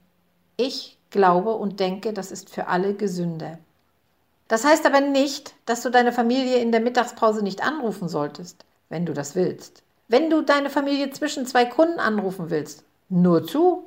Ich 0.57 0.99
glaube 1.11 1.53
und 1.53 1.79
denke, 1.81 2.13
das 2.13 2.33
ist 2.33 2.51
für 2.51 2.67
alle 2.67 2.95
gesünder. 2.95 3.59
Das 4.49 4.65
heißt 4.65 4.85
aber 4.87 5.01
nicht, 5.01 5.55
dass 5.67 5.83
du 5.83 5.91
deine 5.91 6.13
Familie 6.13 6.57
in 6.57 6.73
der 6.73 6.81
Mittagspause 6.81 7.43
nicht 7.43 7.63
anrufen 7.63 8.09
solltest, 8.09 8.65
wenn 8.89 9.07
du 9.07 9.13
das 9.13 9.37
willst. 9.37 9.82
Wenn 10.09 10.31
du 10.31 10.43
deine 10.43 10.71
Familie 10.71 11.11
zwischen 11.11 11.47
zwei 11.47 11.65
Kunden 11.65 11.99
anrufen 11.99 12.51
willst, 12.51 12.85
nur 13.09 13.47
zu. 13.47 13.85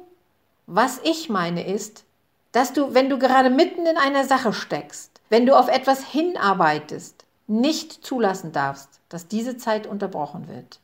Was 0.67 0.99
ich 1.03 1.29
meine 1.29 1.67
ist, 1.67 2.03
dass 2.51 2.73
du, 2.73 2.93
wenn 2.93 3.09
du 3.09 3.19
gerade 3.19 3.49
mitten 3.49 3.85
in 3.85 3.97
einer 3.97 4.23
Sache 4.23 4.53
steckst, 4.53 5.21
wenn 5.29 5.45
du 5.45 5.57
auf 5.57 5.67
etwas 5.67 6.03
hinarbeitest, 6.03 7.25
nicht 7.47 8.05
zulassen 8.05 8.51
darfst, 8.51 9.01
dass 9.09 9.27
diese 9.27 9.57
Zeit 9.57 9.87
unterbrochen 9.87 10.47
wird. 10.47 10.79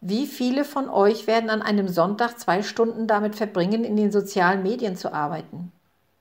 Wie 0.00 0.26
viele 0.26 0.64
von 0.64 0.88
euch 0.88 1.26
werden 1.26 1.50
an 1.50 1.62
einem 1.62 1.88
Sonntag 1.88 2.38
zwei 2.38 2.62
Stunden 2.62 3.06
damit 3.06 3.36
verbringen, 3.36 3.84
in 3.84 3.96
den 3.96 4.12
sozialen 4.12 4.62
Medien 4.62 4.96
zu 4.96 5.12
arbeiten? 5.12 5.72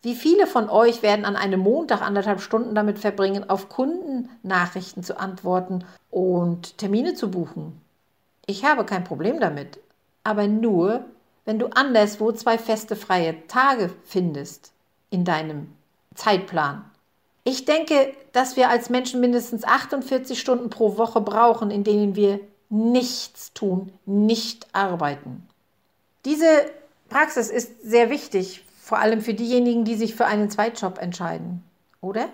Wie 0.02 0.16
viele 0.16 0.48
von 0.48 0.70
euch 0.70 1.02
werden 1.02 1.26
an 1.26 1.36
einem 1.36 1.60
Montag 1.60 2.02
anderthalb 2.02 2.42
Stunden 2.42 2.76
damit 2.76 3.00
verbringen, 3.00 3.50
auf 3.50 3.70
Kundennachrichten 3.70 5.04
zu 5.04 5.20
antworten 5.20 5.86
und 6.10 6.78
Termine 6.78 7.14
zu 7.14 7.32
buchen? 7.32 7.83
Ich 8.46 8.66
habe 8.66 8.86
kein 8.86 9.04
Problem 9.04 9.40
damit, 9.40 9.80
aber 10.24 10.48
nur, 10.48 11.06
wenn 11.46 11.60
du 11.60 11.68
anderswo 11.68 12.32
zwei 12.32 12.58
feste 12.58 12.96
freie 12.96 13.48
Tage 13.48 13.90
findest 14.04 14.72
in 15.10 15.26
deinem 15.26 15.74
Zeitplan. 16.16 16.84
Ich 17.46 17.66
denke, 17.66 18.14
dass 18.32 18.56
wir 18.56 18.70
als 18.70 18.90
Menschen 18.90 19.20
mindestens 19.20 19.64
48 19.64 20.40
Stunden 20.40 20.70
pro 20.70 20.98
Woche 20.98 21.22
brauchen, 21.22 21.72
in 21.72 21.84
denen 21.84 22.16
wir 22.16 22.40
nichts 22.70 23.54
tun, 23.54 23.92
nicht 24.06 24.68
arbeiten. 24.74 25.48
Diese 26.26 26.48
Praxis 27.10 27.50
ist 27.50 27.84
sehr 27.84 28.10
wichtig, 28.10 28.66
vor 28.82 29.00
allem 29.00 29.22
für 29.22 29.34
diejenigen, 29.34 29.86
die 29.86 29.96
sich 29.96 30.16
für 30.16 30.26
einen 30.26 30.50
Zweitjob 30.50 30.98
entscheiden, 31.00 31.64
oder? 32.02 32.30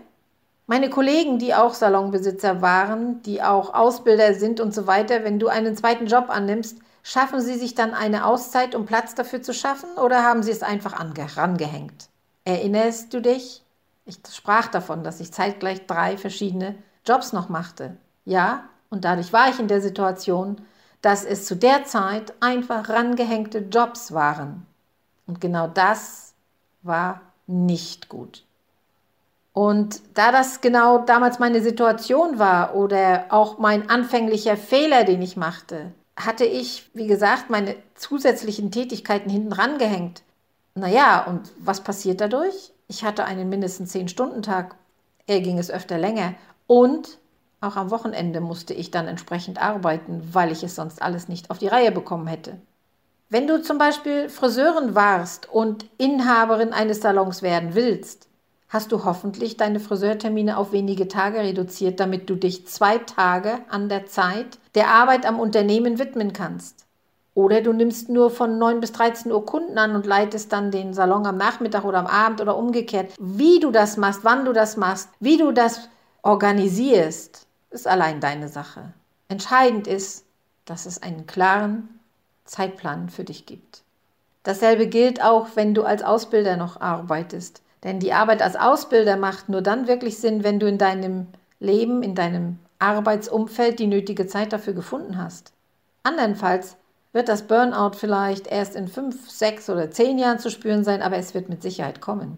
Meine 0.69 0.91
Kollegen, 0.91 1.39
die 1.39 1.55
auch 1.55 1.73
Salonbesitzer 1.73 2.61
waren, 2.61 3.23
die 3.23 3.41
auch 3.41 3.73
Ausbilder 3.73 4.35
sind 4.35 4.59
und 4.59 4.71
so 4.71 4.85
weiter, 4.85 5.23
wenn 5.23 5.39
du 5.39 5.47
einen 5.47 5.75
zweiten 5.75 6.05
Job 6.05 6.25
annimmst, 6.29 6.77
schaffen 7.01 7.41
sie 7.41 7.57
sich 7.57 7.73
dann 7.73 7.95
eine 7.95 8.23
Auszeit, 8.23 8.75
um 8.75 8.85
Platz 8.85 9.15
dafür 9.15 9.41
zu 9.41 9.51
schaffen, 9.51 9.89
oder 9.97 10.21
haben 10.21 10.43
sie 10.43 10.51
es 10.51 10.61
einfach 10.61 10.93
angehängt? 10.93 12.09
Erinnerst 12.45 13.11
du 13.15 13.19
dich? 13.19 13.63
Ich 14.05 14.19
sprach 14.31 14.67
davon, 14.67 15.03
dass 15.03 15.19
ich 15.19 15.33
zeitgleich 15.33 15.88
drei 15.88 16.17
verschiedene 16.17 16.75
Jobs 17.03 17.33
noch 17.33 17.49
machte. 17.49 17.97
Ja, 18.25 18.65
und 18.91 19.05
dadurch 19.05 19.33
war 19.33 19.49
ich 19.49 19.59
in 19.59 19.69
der 19.69 19.81
Situation, 19.81 20.61
dass 21.01 21.25
es 21.25 21.45
zu 21.45 21.55
der 21.55 21.85
Zeit 21.85 22.31
einfach 22.41 22.89
rangehängte 22.89 23.57
Jobs 23.71 24.13
waren. 24.13 24.67
Und 25.25 25.41
genau 25.41 25.65
das 25.65 26.35
war 26.83 27.21
nicht 27.47 28.07
gut. 28.07 28.43
Und 29.53 30.01
da 30.13 30.32
das 30.32 30.62
genau 30.62 31.00
damals 31.00 31.39
meine 31.39 31.62
Situation 31.62 32.39
war 32.39 32.75
oder 32.75 33.25
auch 33.29 33.58
mein 33.58 33.89
anfänglicher 33.89 34.58
Fehler, 34.58 35.03
den 35.03 35.22
ich 35.22 35.38
machte, 35.38 35.91
hatte 36.15 36.46
ich, 36.46 36.89
wie 36.94 37.08
gesagt, 37.08 37.50
meine 37.50 37.75
zusätzlichen 37.96 38.72
Tätigkeiten 38.72 39.29
hinten 39.29 39.53
rangehängt. 39.53 40.22
Naja, 40.75 41.25
und 41.25 41.51
was 41.60 41.82
passiert 41.82 42.22
dadurch? 42.22 42.72
Ich 42.88 43.03
hatte 43.03 43.25
einen 43.25 43.50
mindestens 43.50 43.94
10-Stunden-Tag. 43.94 44.75
Er 45.27 45.41
ging 45.41 45.58
es 45.58 45.72
öfter 45.72 45.98
länger. 45.98 46.36
Und 46.68 47.18
auch 47.62 47.75
am 47.75 47.91
Wochenende 47.91 48.39
musste 48.39 48.74
ich 48.74 48.91
dann 48.91 49.08
entsprechend 49.08 49.62
arbeiten, 49.62 50.29
weil 50.32 50.51
ich 50.51 50.63
es 50.63 50.75
sonst 50.75 51.01
alles 51.01 51.27
nicht 51.27 51.51
auf 51.51 51.58
die 51.58 51.68
Reihe 51.68 51.91
bekommen 51.91 52.27
hätte. 52.27 52.58
Wenn 53.29 53.46
du 53.46 53.62
zum 53.62 53.77
Beispiel 53.77 54.29
Friseurin 54.29 54.96
warst 54.96 55.50
und 55.50 55.86
Inhaberin 55.98 56.74
eines 56.74 57.01
Salons 57.01 57.41
werden 57.41 57.75
willst, 57.75 58.28
hast 58.69 58.91
du 58.91 59.03
hoffentlich 59.03 59.57
deine 59.57 59.79
Friseurtermine 59.79 60.57
auf 60.57 60.71
wenige 60.71 61.07
Tage 61.07 61.39
reduziert, 61.39 61.99
damit 61.99 62.29
du 62.29 62.35
dich 62.35 62.67
zwei 62.67 62.99
Tage 62.99 63.59
an 63.69 63.89
der 63.89 64.05
Zeit 64.05 64.59
der 64.75 64.89
Arbeit 64.89 65.25
am 65.25 65.39
Unternehmen 65.39 65.99
widmen 65.99 66.33
kannst. 66.33 66.85
Oder 67.33 67.61
du 67.61 67.73
nimmst 67.73 68.09
nur 68.09 68.29
von 68.31 68.57
9 68.57 68.79
bis 68.79 68.91
13 68.91 69.31
Uhr 69.31 69.45
Kunden 69.45 69.77
an 69.77 69.95
und 69.95 70.05
leitest 70.05 70.51
dann 70.51 70.71
den 70.71 70.93
Salon 70.93 71.25
am 71.25 71.38
Nachmittag 71.38 71.83
oder 71.83 71.99
am 71.99 72.07
Abend 72.07 72.41
oder 72.41 72.57
umgekehrt. 72.57 73.13
Wie 73.19 73.59
du 73.59 73.71
das 73.71 73.97
machst, 73.97 74.23
wann 74.23 74.45
du 74.45 74.53
das 74.53 74.77
machst, 74.77 75.09
wie 75.19 75.38
du 75.38 75.51
das 75.51 75.89
organisierst, 76.21 77.47
ist 77.71 77.88
allein 77.88 78.19
deine 78.19 78.49
Sache. 78.49 78.93
Entscheidend 79.29 79.88
ist, 79.88 80.25
dass 80.65 80.85
es 80.85 81.01
einen 81.01 81.27
klaren 81.27 81.99
Zeitplan 82.45 83.09
für 83.09 83.23
dich 83.23 83.45
gibt. 83.45 83.83
Dasselbe 84.43 84.88
gilt 84.88 85.23
auch, 85.23 85.47
wenn 85.55 85.73
du 85.73 85.83
als 85.83 86.03
Ausbilder 86.03 86.57
noch 86.57 86.81
arbeitest. 86.81 87.61
Denn 87.83 88.00
die 88.00 88.13
Arbeit 88.13 88.41
als 88.41 88.55
Ausbilder 88.55 89.17
macht 89.17 89.50
nur 89.50 89.62
dann 89.62 89.88
wirklich 89.88 90.17
Sinn, 90.17 90.43
wenn 90.43 90.59
du 90.59 90.67
in 90.67 90.77
deinem 90.77 91.27
Leben, 91.59 92.03
in 92.03 92.15
deinem 92.15 92.59
Arbeitsumfeld 92.79 93.79
die 93.79 93.88
nötige 93.88 94.27
Zeit 94.27 94.53
dafür 94.53 94.74
gefunden 94.74 95.17
hast. 95.17 95.53
Andernfalls 96.03 96.77
wird 97.12 97.27
das 97.27 97.43
Burnout 97.43 97.98
vielleicht 97.98 98.48
erst 98.48 98.75
in 98.75 98.88
fünf, 98.88 99.29
sechs 99.29 99.69
oder 99.69 99.91
zehn 99.91 100.19
Jahren 100.19 100.39
zu 100.39 100.50
spüren 100.50 100.83
sein, 100.83 101.01
aber 101.01 101.17
es 101.17 101.33
wird 101.33 101.50
mit 101.50 101.62
Sicherheit 101.62 102.01
kommen. 102.01 102.38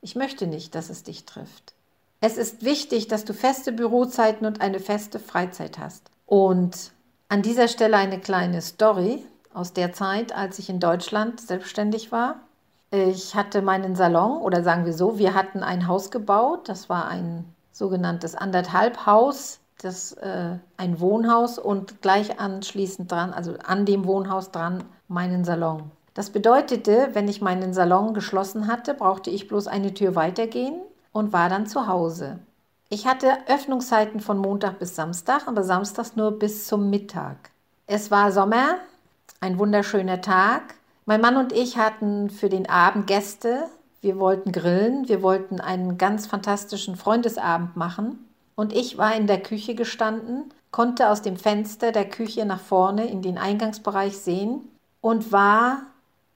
Ich 0.00 0.16
möchte 0.16 0.46
nicht, 0.46 0.74
dass 0.74 0.90
es 0.90 1.02
dich 1.02 1.24
trifft. 1.24 1.74
Es 2.20 2.36
ist 2.36 2.64
wichtig, 2.64 3.08
dass 3.08 3.24
du 3.24 3.34
feste 3.34 3.72
Bürozeiten 3.72 4.46
und 4.46 4.60
eine 4.60 4.80
feste 4.80 5.18
Freizeit 5.18 5.78
hast. 5.78 6.10
Und 6.26 6.92
an 7.28 7.42
dieser 7.42 7.66
Stelle 7.66 7.96
eine 7.96 8.20
kleine 8.20 8.62
Story 8.62 9.24
aus 9.54 9.72
der 9.72 9.92
Zeit, 9.92 10.34
als 10.34 10.58
ich 10.58 10.68
in 10.68 10.80
Deutschland 10.80 11.40
selbstständig 11.40 12.12
war. 12.12 12.40
Ich 12.94 13.34
hatte 13.34 13.62
meinen 13.62 13.96
Salon 13.96 14.42
oder 14.42 14.62
sagen 14.62 14.84
wir 14.84 14.92
so, 14.92 15.16
wir 15.16 15.32
hatten 15.32 15.62
ein 15.62 15.88
Haus 15.88 16.10
gebaut. 16.10 16.68
Das 16.68 16.90
war 16.90 17.08
ein 17.08 17.46
sogenanntes 17.72 18.34
Anderthalbhaus, 18.34 19.60
das 19.80 20.12
äh, 20.12 20.58
ein 20.76 21.00
Wohnhaus 21.00 21.58
und 21.58 22.02
gleich 22.02 22.38
anschließend 22.38 23.10
dran, 23.10 23.32
also 23.32 23.54
an 23.64 23.86
dem 23.86 24.04
Wohnhaus 24.04 24.50
dran, 24.50 24.84
meinen 25.08 25.46
Salon. 25.46 25.90
Das 26.12 26.28
bedeutete, 26.28 27.08
wenn 27.14 27.28
ich 27.28 27.40
meinen 27.40 27.72
Salon 27.72 28.12
geschlossen 28.12 28.66
hatte, 28.66 28.92
brauchte 28.92 29.30
ich 29.30 29.48
bloß 29.48 29.68
eine 29.68 29.94
Tür 29.94 30.14
weitergehen 30.14 30.82
und 31.12 31.32
war 31.32 31.48
dann 31.48 31.66
zu 31.66 31.86
Hause. 31.86 32.40
Ich 32.90 33.06
hatte 33.06 33.38
Öffnungszeiten 33.48 34.20
von 34.20 34.36
Montag 34.36 34.78
bis 34.78 34.94
Samstag, 34.94 35.48
aber 35.48 35.62
samstags 35.62 36.14
nur 36.14 36.38
bis 36.38 36.66
zum 36.66 36.90
Mittag. 36.90 37.36
Es 37.86 38.10
war 38.10 38.30
Sommer, 38.32 38.76
ein 39.40 39.58
wunderschöner 39.58 40.20
Tag. 40.20 40.74
Mein 41.04 41.20
Mann 41.20 41.36
und 41.36 41.52
ich 41.52 41.78
hatten 41.78 42.30
für 42.30 42.48
den 42.48 42.68
Abend 42.68 43.06
Gäste. 43.06 43.64
Wir 44.00 44.18
wollten 44.18 44.52
grillen, 44.52 45.08
wir 45.08 45.22
wollten 45.22 45.60
einen 45.60 45.98
ganz 45.98 46.26
fantastischen 46.26 46.96
Freundesabend 46.96 47.76
machen. 47.76 48.28
Und 48.54 48.72
ich 48.72 48.98
war 48.98 49.14
in 49.16 49.26
der 49.26 49.42
Küche 49.42 49.74
gestanden, 49.74 50.52
konnte 50.70 51.08
aus 51.08 51.22
dem 51.22 51.36
Fenster 51.36 51.90
der 51.90 52.08
Küche 52.08 52.44
nach 52.44 52.60
vorne 52.60 53.06
in 53.06 53.22
den 53.22 53.38
Eingangsbereich 53.38 54.16
sehen 54.16 54.60
und 55.00 55.32
war 55.32 55.82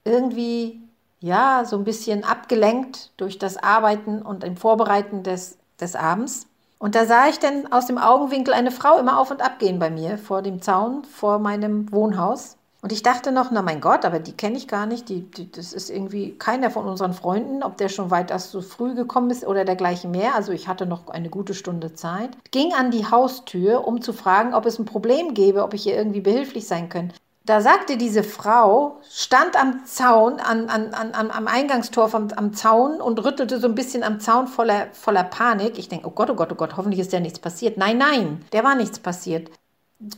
irgendwie 0.03 0.81
ja, 1.19 1.63
so 1.65 1.77
ein 1.77 1.83
bisschen 1.83 2.23
abgelenkt 2.23 3.11
durch 3.17 3.39
das 3.39 3.57
Arbeiten 3.57 4.21
und 4.21 4.43
im 4.43 4.57
Vorbereiten 4.57 5.23
des, 5.23 5.57
des 5.79 5.95
Abends. 5.95 6.47
Und 6.79 6.93
da 6.93 7.05
sah 7.05 7.27
ich 7.27 7.39
dann 7.39 7.71
aus 7.71 7.87
dem 7.87 7.97
Augenwinkel 7.97 8.53
eine 8.53 8.71
Frau 8.71 8.99
immer 8.99 9.17
auf 9.17 9.31
und 9.31 9.41
ab 9.41 9.59
gehen 9.59 9.79
bei 9.79 9.89
mir 9.89 10.17
vor 10.17 10.41
dem 10.41 10.61
Zaun, 10.61 11.05
vor 11.05 11.39
meinem 11.39 11.91
Wohnhaus. 11.91 12.56
Und 12.81 12.91
ich 12.91 13.01
dachte 13.01 13.31
noch, 13.31 13.49
na 13.51 13.61
mein 13.61 13.81
Gott, 13.81 14.05
aber 14.05 14.19
die 14.19 14.33
kenne 14.33 14.57
ich 14.57 14.67
gar 14.67 14.85
nicht. 14.85 15.09
Die, 15.09 15.21
die, 15.21 15.51
das 15.51 15.73
ist 15.73 15.89
irgendwie 15.89 16.37
keiner 16.37 16.69
von 16.69 16.85
unseren 16.85 17.13
Freunden, 17.13 17.63
ob 17.63 17.77
der 17.77 17.89
schon 17.89 18.11
weit 18.11 18.29
erst 18.29 18.51
so 18.51 18.61
früh 18.61 18.93
gekommen 18.93 19.31
ist 19.31 19.45
oder 19.45 19.65
dergleichen 19.65 20.11
mehr. 20.11 20.35
Also 20.35 20.51
ich 20.51 20.67
hatte 20.67 20.85
noch 20.85 21.07
eine 21.07 21.29
gute 21.29 21.53
Stunde 21.53 21.93
Zeit. 21.93 22.29
Ging 22.51 22.73
an 22.73 22.91
die 22.91 23.09
Haustür, 23.09 23.87
um 23.87 24.01
zu 24.01 24.13
fragen, 24.13 24.53
ob 24.53 24.65
es 24.65 24.77
ein 24.77 24.85
Problem 24.85 25.33
gäbe, 25.33 25.63
ob 25.63 25.73
ich 25.73 25.87
ihr 25.87 25.95
irgendwie 25.95 26.21
behilflich 26.21 26.67
sein 26.67 26.89
könnte 26.89 27.15
da 27.47 27.61
sagte 27.61 27.95
diese 27.95 28.23
Frau, 28.23 28.99
stand 29.09 29.55
am 29.55 29.85
Zaun, 29.85 30.41
an, 30.41 30.69
an, 30.69 30.93
an, 30.93 31.31
am 31.31 31.47
Eingangstor 31.47 32.09
vom, 32.09 32.27
am 32.35 32.53
Zaun 32.53 32.99
und 32.99 33.23
rüttelte 33.23 33.59
so 33.59 33.67
ein 33.67 33.75
bisschen 33.75 34.03
am 34.03 34.19
Zaun 34.19 34.47
voller, 34.47 34.87
voller 34.91 35.23
Panik. 35.23 35.79
Ich 35.79 35.87
denke, 35.87 36.07
oh 36.07 36.11
Gott, 36.11 36.29
oh 36.29 36.35
Gott, 36.35 36.51
oh 36.51 36.55
Gott, 36.55 36.75
hoffentlich 36.75 36.99
ist 36.99 37.13
ja 37.13 37.21
nichts 37.21 37.39
passiert. 37.39 37.77
Nein, 37.77 37.97
nein, 37.97 38.45
der 38.51 38.65
war 38.65 38.75
nichts 38.75 38.99
passiert. 38.99 39.49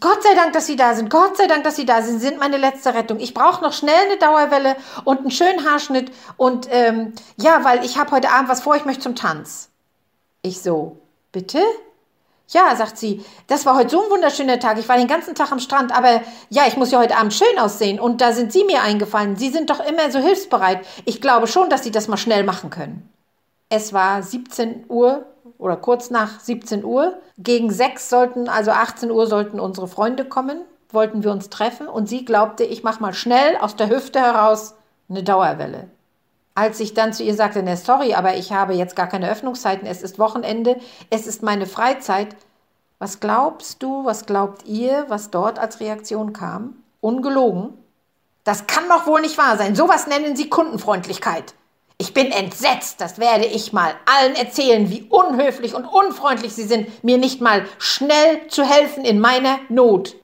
Gott 0.01 0.24
sei 0.24 0.36
Dank, 0.36 0.51
dass 0.51 0.65
Sie 0.65 0.75
da 0.75 0.93
sind. 0.93 1.09
Gott 1.09 1.38
sei 1.38 1.48
Dank, 1.48 1.63
dass 1.63 1.77
Sie 1.77 1.86
da 1.86 2.01
sind. 2.01 2.19
Sie 2.19 2.27
sind 2.27 2.39
meine 2.39 2.57
letzte 2.57 2.93
Rettung. 2.93 3.19
Ich 3.19 3.33
brauche 3.33 3.63
noch 3.63 3.71
schnell 3.71 4.05
eine 4.05 4.17
Dauerwelle 4.17 4.75
und 5.05 5.19
einen 5.19 5.31
schönen 5.31 5.65
Haarschnitt. 5.65 6.12
Und 6.36 6.67
ähm, 6.69 7.13
ja, 7.38 7.63
weil 7.63 7.86
ich 7.86 7.98
habe 7.98 8.12
heute 8.12 8.29
Abend 8.29 8.50
was 8.50 8.62
vor, 8.62 8.75
ich 8.75 8.83
möchte 8.83 9.03
zum 9.03 9.15
Tanz. 9.15 9.69
Ich 10.41 10.62
so, 10.62 10.98
bitte? 11.31 11.62
Ja, 12.50 12.75
sagt 12.75 12.98
sie, 12.98 13.24
das 13.48 13.65
war 13.65 13.75
heute 13.75 13.91
so 13.91 14.03
ein 14.03 14.09
wunderschöner 14.09 14.59
Tag. 14.59 14.79
Ich 14.79 14.89
war 14.89 14.98
den 14.98 15.07
ganzen 15.07 15.36
Tag 15.36 15.51
am 15.51 15.59
Strand, 15.59 15.95
aber 15.95 16.24
ja, 16.50 16.63
ich 16.67 16.77
muss 16.77 16.91
ja 16.91 17.00
heute 17.00 17.15
Abend 17.15 17.33
schön 17.33 17.59
aussehen. 17.59 18.00
Und 18.00 18.21
da 18.21 18.33
sind 18.33 18.51
Sie 18.51 18.65
mir 18.65 18.81
eingefallen. 18.81 19.38
Sie 19.38 19.50
sind 19.50 19.69
doch 19.69 19.79
immer 19.79 20.12
so 20.12 20.19
hilfsbereit. 20.19 20.86
Ich 21.05 21.21
glaube 21.21 21.48
schon, 21.48 21.69
dass 21.69 21.83
Sie 21.83 21.91
das 21.91 22.07
mal 22.07 22.17
schnell 22.17 22.43
machen 22.43 22.69
können. 22.69 23.07
Es 23.69 23.93
war 23.93 24.24
17 24.24 24.86
Uhr 24.89 25.25
oder 25.60 25.75
kurz 25.75 26.10
nach 26.10 26.39
17 26.39 26.84
Uhr. 26.84 27.20
Gegen 27.38 27.70
6 27.70 28.10
sollten, 28.10 28.50
also 28.50 28.72
18 28.72 29.12
Uhr 29.12 29.28
sollten 29.28 29.60
unsere 29.60 29.88
Freunde 29.88 30.25
kommen, 30.25 30.62
wollten 30.89 31.24
wir 31.24 31.32
uns 31.32 31.50
treffen. 31.50 31.88
Und 31.88 32.10
sie 32.10 32.25
glaubte, 32.25 32.63
ich 32.63 32.82
mache 32.84 33.01
mal 33.01 33.13
schnell 33.13 33.58
aus 33.58 33.75
der 33.75 33.89
Hüfte 33.89 34.20
heraus 34.20 34.74
eine 35.10 35.22
Dauerwelle. 35.22 35.89
Als 36.56 36.80
ich 36.80 36.94
dann 36.94 37.13
zu 37.13 37.24
ihr 37.24 37.36
sagte, 37.36 37.62
ne, 37.62 37.78
sorry, 37.78 38.16
aber 38.16 38.36
ich 38.36 38.51
habe 38.51 38.74
jetzt 38.74 38.96
gar 38.96 39.08
keine 39.08 39.30
Öffnungszeiten, 39.30 39.88
es 39.88 40.01
ist 40.01 40.18
Wochenende, 40.18 40.80
es 41.10 41.28
ist 41.28 41.44
meine 41.44 41.68
Freizeit. 41.68 42.36
Was 42.98 43.20
glaubst 43.20 43.84
du, 43.84 44.04
was 44.06 44.25
glaubt 44.25 44.66
ihr, 44.66 45.06
was 45.08 45.30
dort 45.30 45.60
als 45.60 45.80
Reaktion 45.80 46.34
kam? 46.34 46.75
Ungelogen? 47.01 47.78
Das 48.44 48.68
kann 48.68 48.89
doch 48.89 49.08
wohl 49.08 49.22
nicht 49.22 49.38
wahr 49.38 49.58
sein. 49.58 49.75
Sowas 49.75 50.08
nennen 50.08 50.36
Sie 50.36 50.50
Kundenfreundlichkeit. 50.50 51.54
Ich 52.01 52.13
bin 52.13 52.32
entsetzt, 52.32 53.01
das 53.01 53.20
werde 53.20 53.46
ich 53.46 53.74
mal 53.74 53.94
allen 54.06 54.34
erzählen, 54.36 54.89
wie 54.89 55.03
unhöflich 55.10 55.75
und 55.75 55.84
unfreundlich 55.84 56.53
Sie 56.53 56.63
sind, 56.63 57.03
mir 57.03 57.18
nicht 57.18 57.41
mal 57.41 57.65
schnell 57.77 58.48
zu 58.48 58.63
helfen 58.63 59.03
in 59.03 59.20
meiner 59.20 59.60
Not. 59.68 60.15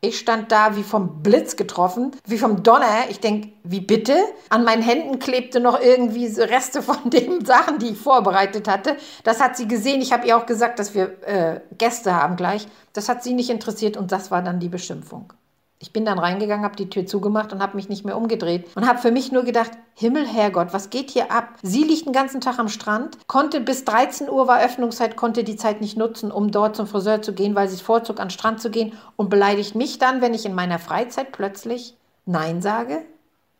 Ich 0.00 0.18
stand 0.18 0.50
da 0.52 0.74
wie 0.74 0.82
vom 0.82 1.22
Blitz 1.22 1.56
getroffen, 1.56 2.12
wie 2.24 2.38
vom 2.38 2.62
Donner. 2.62 3.10
Ich 3.10 3.20
denke, 3.20 3.50
wie 3.62 3.80
bitte? 3.80 4.16
An 4.48 4.64
meinen 4.64 4.80
Händen 4.80 5.18
klebte 5.18 5.60
noch 5.60 5.78
irgendwie 5.78 6.28
so 6.28 6.42
Reste 6.42 6.80
von 6.80 6.96
den 7.10 7.44
Sachen, 7.44 7.78
die 7.78 7.90
ich 7.90 7.98
vorbereitet 7.98 8.66
hatte. 8.66 8.96
Das 9.22 9.38
hat 9.38 9.56
sie 9.56 9.68
gesehen. 9.68 10.00
Ich 10.00 10.14
habe 10.14 10.26
ihr 10.26 10.36
auch 10.36 10.46
gesagt, 10.46 10.78
dass 10.78 10.94
wir 10.94 11.22
äh, 11.26 11.60
Gäste 11.76 12.14
haben 12.14 12.36
gleich. 12.36 12.66
Das 12.94 13.10
hat 13.10 13.22
sie 13.22 13.34
nicht 13.34 13.50
interessiert 13.50 13.98
und 13.98 14.12
das 14.12 14.30
war 14.30 14.40
dann 14.40 14.60
die 14.60 14.70
Beschimpfung. 14.70 15.32
Ich 15.80 15.92
bin 15.92 16.04
dann 16.04 16.18
reingegangen, 16.18 16.64
habe 16.64 16.74
die 16.74 16.90
Tür 16.90 17.06
zugemacht 17.06 17.52
und 17.52 17.62
habe 17.62 17.76
mich 17.76 17.88
nicht 17.88 18.04
mehr 18.04 18.16
umgedreht 18.16 18.66
und 18.74 18.88
habe 18.88 18.98
für 18.98 19.12
mich 19.12 19.30
nur 19.30 19.44
gedacht, 19.44 19.70
Himmel, 19.94 20.26
Herrgott, 20.26 20.72
was 20.72 20.90
geht 20.90 21.10
hier 21.10 21.30
ab? 21.30 21.54
Sie 21.62 21.84
liegt 21.84 22.06
den 22.06 22.12
ganzen 22.12 22.40
Tag 22.40 22.58
am 22.58 22.68
Strand, 22.68 23.16
konnte 23.28 23.60
bis 23.60 23.84
13 23.84 24.28
Uhr 24.28 24.48
war 24.48 24.60
Öffnungszeit, 24.60 25.14
konnte 25.14 25.44
die 25.44 25.54
Zeit 25.54 25.80
nicht 25.80 25.96
nutzen, 25.96 26.32
um 26.32 26.50
dort 26.50 26.74
zum 26.74 26.88
Friseur 26.88 27.22
zu 27.22 27.32
gehen, 27.32 27.54
weil 27.54 27.68
sie 27.68 27.76
es 27.76 27.80
vorzog, 27.80 28.18
an 28.18 28.26
den 28.26 28.32
Strand 28.32 28.60
zu 28.60 28.70
gehen 28.70 28.92
und 29.14 29.30
beleidigt 29.30 29.76
mich 29.76 30.00
dann, 30.00 30.20
wenn 30.20 30.34
ich 30.34 30.46
in 30.46 30.54
meiner 30.54 30.80
Freizeit 30.80 31.30
plötzlich 31.30 31.94
Nein 32.26 32.60
sage? 32.60 33.04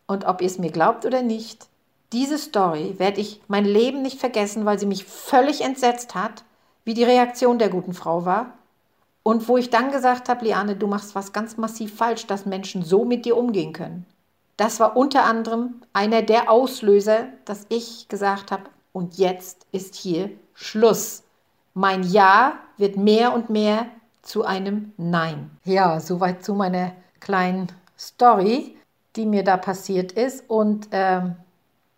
Und 0.09 0.25
ob 0.27 0.41
ihr 0.41 0.49
es 0.49 0.59
mir 0.59 0.73
glaubt 0.73 1.07
oder 1.07 1.23
nicht, 1.23 1.69
diese 2.13 2.39
Story 2.39 2.97
werde 2.99 3.21
ich 3.21 3.41
mein 3.47 3.65
Leben 3.65 4.03
nicht 4.03 4.19
vergessen, 4.19 4.65
weil 4.65 4.79
sie 4.79 4.87
mich 4.87 5.05
völlig 5.05 5.61
entsetzt 5.61 6.17
hat, 6.17 6.43
wie 6.85 6.95
die 6.95 7.05
Reaktion 7.05 7.59
der 7.59 7.69
guten 7.69 7.93
Frau 7.93 8.25
war 8.25 8.58
und 9.29 9.47
wo 9.47 9.59
ich 9.59 9.69
dann 9.69 9.91
gesagt 9.91 10.31
habe, 10.31 10.47
Liane, 10.47 10.75
du 10.75 10.87
machst 10.87 11.15
was 11.15 11.35
ganz 11.35 11.59
massiv 11.59 11.95
falsch, 11.95 12.27
dass 12.27 12.47
Menschen 12.47 12.83
so 12.83 13.05
mit 13.05 13.27
dir 13.27 13.37
umgehen 13.37 13.75
können. 13.75 14.07
Das 14.57 14.81
war 14.81 14.97
unter 14.97 15.25
anderem 15.25 15.83
einer 15.93 16.23
der 16.23 16.51
Auslöser, 16.51 17.27
dass 17.45 17.67
ich 17.69 18.09
gesagt 18.09 18.51
habe, 18.51 18.63
und 18.95 19.19
jetzt 19.19 19.67
ist 19.71 19.97
hier 19.97 20.31
Schluss. 20.55 21.25
Mein 21.75 22.05
Ja 22.05 22.55
wird 22.79 22.97
mehr 22.97 23.35
und 23.35 23.51
mehr 23.51 23.89
zu 24.23 24.47
einem 24.47 24.95
Nein. 24.97 25.51
Ja, 25.63 26.01
soweit 26.01 26.43
zu 26.43 26.55
meiner 26.55 26.93
kleinen 27.21 27.71
Story, 27.99 28.79
die 29.15 29.27
mir 29.27 29.45
da 29.45 29.59
passiert 29.59 30.13
ist. 30.13 30.49
Und 30.49 30.91
äh, 30.91 31.21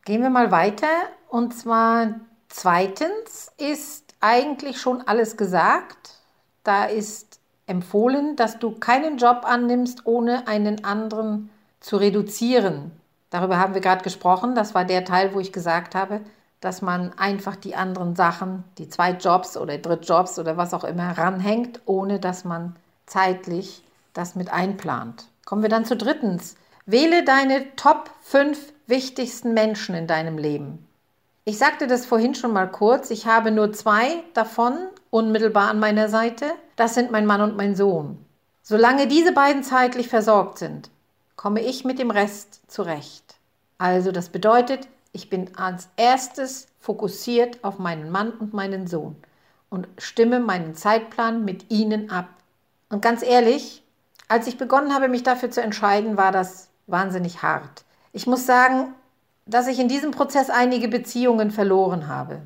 gehen 0.05 0.23
wir 0.23 0.31
mal 0.31 0.51
weiter. 0.51 0.89
Und 1.29 1.57
zwar 1.57 2.09
zweitens 2.49 3.53
ist 3.57 4.17
eigentlich 4.19 4.81
schon 4.81 5.03
alles 5.03 5.37
gesagt. 5.37 6.20
Da 6.64 6.85
ist 6.85 7.40
empfohlen, 7.67 8.37
dass 8.37 8.59
du 8.59 8.73
keinen 8.73 9.17
Job 9.17 9.43
annimmst, 9.45 10.07
ohne 10.07 10.49
einen 10.49 10.85
anderen 10.85 11.50
zu 11.79 11.97
reduzieren. 11.97 12.92
Darüber 13.31 13.59
haben 13.59 13.75
wir 13.75 13.81
gerade 13.81 14.03
gesprochen. 14.03 14.55
Das 14.55 14.75
war 14.75 14.85
der 14.85 15.05
Teil, 15.05 15.35
wo 15.35 15.40
ich 15.40 15.53
gesagt 15.53 15.94
habe, 15.94 16.20
dass 16.61 16.83
man 16.83 17.12
einfach 17.16 17.57
die 17.57 17.75
anderen 17.75 18.16
Sachen, 18.16 18.64
die 18.77 18.88
zwei 18.88 19.12
Jobs 19.12 19.57
oder 19.57 19.79
Drittjobs 19.79 20.38
oder 20.38 20.57
was 20.57 20.75
auch 20.75 20.85
immer, 20.85 21.16
ranhängt, 21.16 21.81
ohne 21.87 22.18
dass 22.18 22.44
man 22.44 22.77
zeitlich 23.07 23.83
das 24.12 24.35
mit 24.35 24.53
einplant. 24.53 25.27
Kommen 25.46 25.62
wir 25.62 25.70
dann 25.70 25.85
zu 25.85 25.96
drittens. 25.96 26.57
Wähle 26.87 27.25
deine 27.25 27.75
Top 27.77 28.11
5 28.23 28.73
wichtigsten 28.87 29.55
Menschen 29.55 29.94
in 29.94 30.07
deinem 30.07 30.37
Leben. 30.37 30.87
Ich 31.44 31.57
sagte 31.57 31.87
das 31.87 32.05
vorhin 32.05 32.35
schon 32.35 32.53
mal 32.53 32.70
kurz. 32.70 33.11
Ich 33.11 33.27
habe 33.27 33.51
nur 33.51 33.73
zwei 33.73 34.23
davon 34.35 34.75
unmittelbar 35.11 35.70
an 35.70 35.81
meiner 35.81 36.09
Seite. 36.09 36.46
Das 36.77 36.94
sind 36.94 37.11
mein 37.11 37.27
Mann 37.27 37.40
und 37.40 37.57
mein 37.57 37.75
Sohn. 37.75 38.25
Solange 38.62 39.07
diese 39.07 39.33
beiden 39.33 39.62
zeitlich 39.62 40.09
versorgt 40.09 40.59
sind, 40.59 40.90
komme 41.37 41.62
ich 41.62 41.85
mit 41.85 41.99
dem 41.99 42.11
Rest 42.11 42.61
zurecht. 42.70 43.37
Also 43.79 44.12
das 44.12 44.29
bedeutet, 44.29 44.88
ich 45.12 45.31
bin 45.31 45.57
als 45.57 45.88
erstes 45.96 46.66
fokussiert 46.79 47.64
auf 47.64 47.79
meinen 47.79 48.11
Mann 48.11 48.31
und 48.31 48.53
meinen 48.53 48.87
Sohn 48.87 49.16
und 49.70 49.88
stimme 49.99 50.40
meinen 50.40 50.75
Zeitplan 50.75 51.44
mit 51.44 51.70
ihnen 51.70 52.11
ab. 52.11 52.29
Und 52.90 53.03
ganz 53.03 53.23
ehrlich, 53.23 53.83
als 54.29 54.46
ich 54.46 54.59
begonnen 54.59 54.94
habe, 54.94 55.09
mich 55.09 55.23
dafür 55.23 55.51
zu 55.51 55.62
entscheiden, 55.62 56.16
war 56.16 56.33
das 56.33 56.68
wahnsinnig 56.87 57.42
hart. 57.42 57.85
Ich 58.12 58.27
muss 58.27 58.46
sagen, 58.46 58.94
dass 59.46 59.66
ich 59.66 59.79
in 59.79 59.88
diesem 59.88 60.11
Prozess 60.11 60.51
einige 60.51 60.88
Beziehungen 60.88 61.51
verloren 61.51 62.09
habe. 62.09 62.42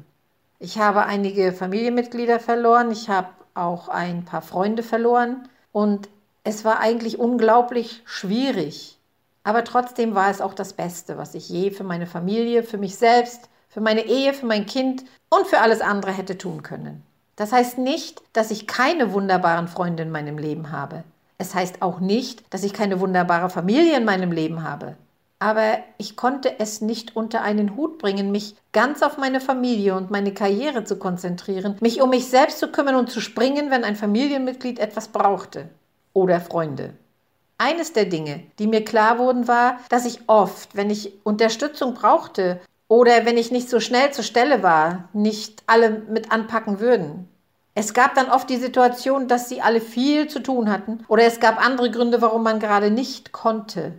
Ich 0.65 0.79
habe 0.79 1.05
einige 1.05 1.53
Familienmitglieder 1.53 2.41
verloren, 2.41 2.91
ich 2.91 3.11
habe 3.11 3.29
auch 3.53 3.91
ein 3.91 4.25
paar 4.25 4.41
Freunde 4.41 4.83
verloren 4.83 5.47
und 5.73 6.09
es 6.43 6.65
war 6.65 6.81
eigentlich 6.81 7.19
unglaublich 7.19 8.01
schwierig. 8.07 8.99
Aber 9.43 9.65
trotzdem 9.65 10.15
war 10.15 10.31
es 10.31 10.41
auch 10.41 10.55
das 10.55 10.73
Beste, 10.73 11.19
was 11.19 11.35
ich 11.35 11.51
je 11.51 11.71
für 11.71 11.85
meine 11.85 12.07
Familie, 12.07 12.63
für 12.63 12.79
mich 12.79 12.97
selbst, 12.97 13.51
für 13.69 13.83
meine 13.83 14.07
Ehe, 14.07 14.33
für 14.33 14.47
mein 14.47 14.65
Kind 14.65 15.05
und 15.29 15.47
für 15.47 15.59
alles 15.61 15.83
andere 15.83 16.13
hätte 16.13 16.39
tun 16.39 16.63
können. 16.63 17.03
Das 17.37 17.53
heißt 17.53 17.77
nicht, 17.77 18.23
dass 18.33 18.51
ich 18.51 18.67
keine 18.67 19.13
wunderbaren 19.13 19.69
Freunde 19.69 20.05
in 20.05 20.11
meinem 20.11 20.39
Leben 20.39 20.73
habe. 20.73 21.05
Es 21.37 21.55
heißt 21.55 21.83
auch 21.83 22.01
nicht, 22.01 22.43
dass 22.49 22.65
ich 22.65 22.73
keine 22.73 23.01
wunderbare 23.01 23.51
Familie 23.51 23.99
in 23.99 24.07
meinem 24.07 24.33
Leben 24.33 24.63
habe 24.63 24.97
aber 25.45 25.77
ich 25.99 26.17
konnte 26.17 26.59
es 26.59 26.81
nicht 26.81 27.17
unter 27.17 27.43
einen 27.43 27.77
Hut 27.77 27.99
bringen, 27.99 28.31
mich 28.31 28.57
ganz 28.73 29.03
auf 29.03 29.19
meine 29.19 29.43
Familie 29.43 29.95
und 29.95 30.11
meine 30.11 30.33
Karriere 30.33 30.85
zu 30.85 30.97
konzentrieren, 30.97 31.77
mich 31.81 32.01
um 32.01 32.09
mich 32.09 32.29
selbst 32.29 32.61
zu 32.61 32.69
kümmern 32.69 32.95
und 32.95 33.11
zu 33.11 33.21
springen, 33.21 33.71
wenn 33.71 33.85
ein 33.85 33.95
Familienmitglied 33.95 34.79
etwas 34.79 35.09
brauchte 35.09 35.69
oder 36.15 36.41
Freunde. 36.41 36.95
Eines 37.59 37.93
der 37.93 38.07
Dinge, 38.07 38.41
die 38.59 38.67
mir 38.67 38.87
klar 38.87 39.19
wurden, 39.19 39.47
war, 39.47 39.81
dass 39.91 40.07
ich 40.07 40.21
oft, 40.29 40.77
wenn 40.77 40.89
ich 40.89 41.13
Unterstützung 41.25 41.93
brauchte 41.93 42.59
oder 42.89 43.27
wenn 43.27 43.37
ich 43.37 43.51
nicht 43.51 43.69
so 43.69 43.81
schnell 43.81 44.13
zur 44.13 44.25
Stelle 44.25 44.63
war, 44.63 45.11
nicht 45.13 45.63
alle 45.67 45.91
mit 45.91 46.33
anpacken 46.33 46.81
würden. 46.81 47.29
Es 47.75 47.93
gab 47.93 48.15
dann 48.15 48.31
oft 48.31 48.49
die 48.49 48.57
Situation, 48.57 49.29
dass 49.29 49.51
sie 49.51 49.61
alle 49.61 49.83
viel 49.83 50.27
zu 50.27 50.41
tun 50.41 50.73
hatten 50.73 51.05
oder 51.07 51.25
es 51.25 51.39
gab 51.39 51.63
andere 51.63 51.91
Gründe, 51.91 52.23
warum 52.23 52.45
man 52.45 52.61
gerade 52.61 52.91
nicht 52.91 53.33
konnte. 53.33 53.93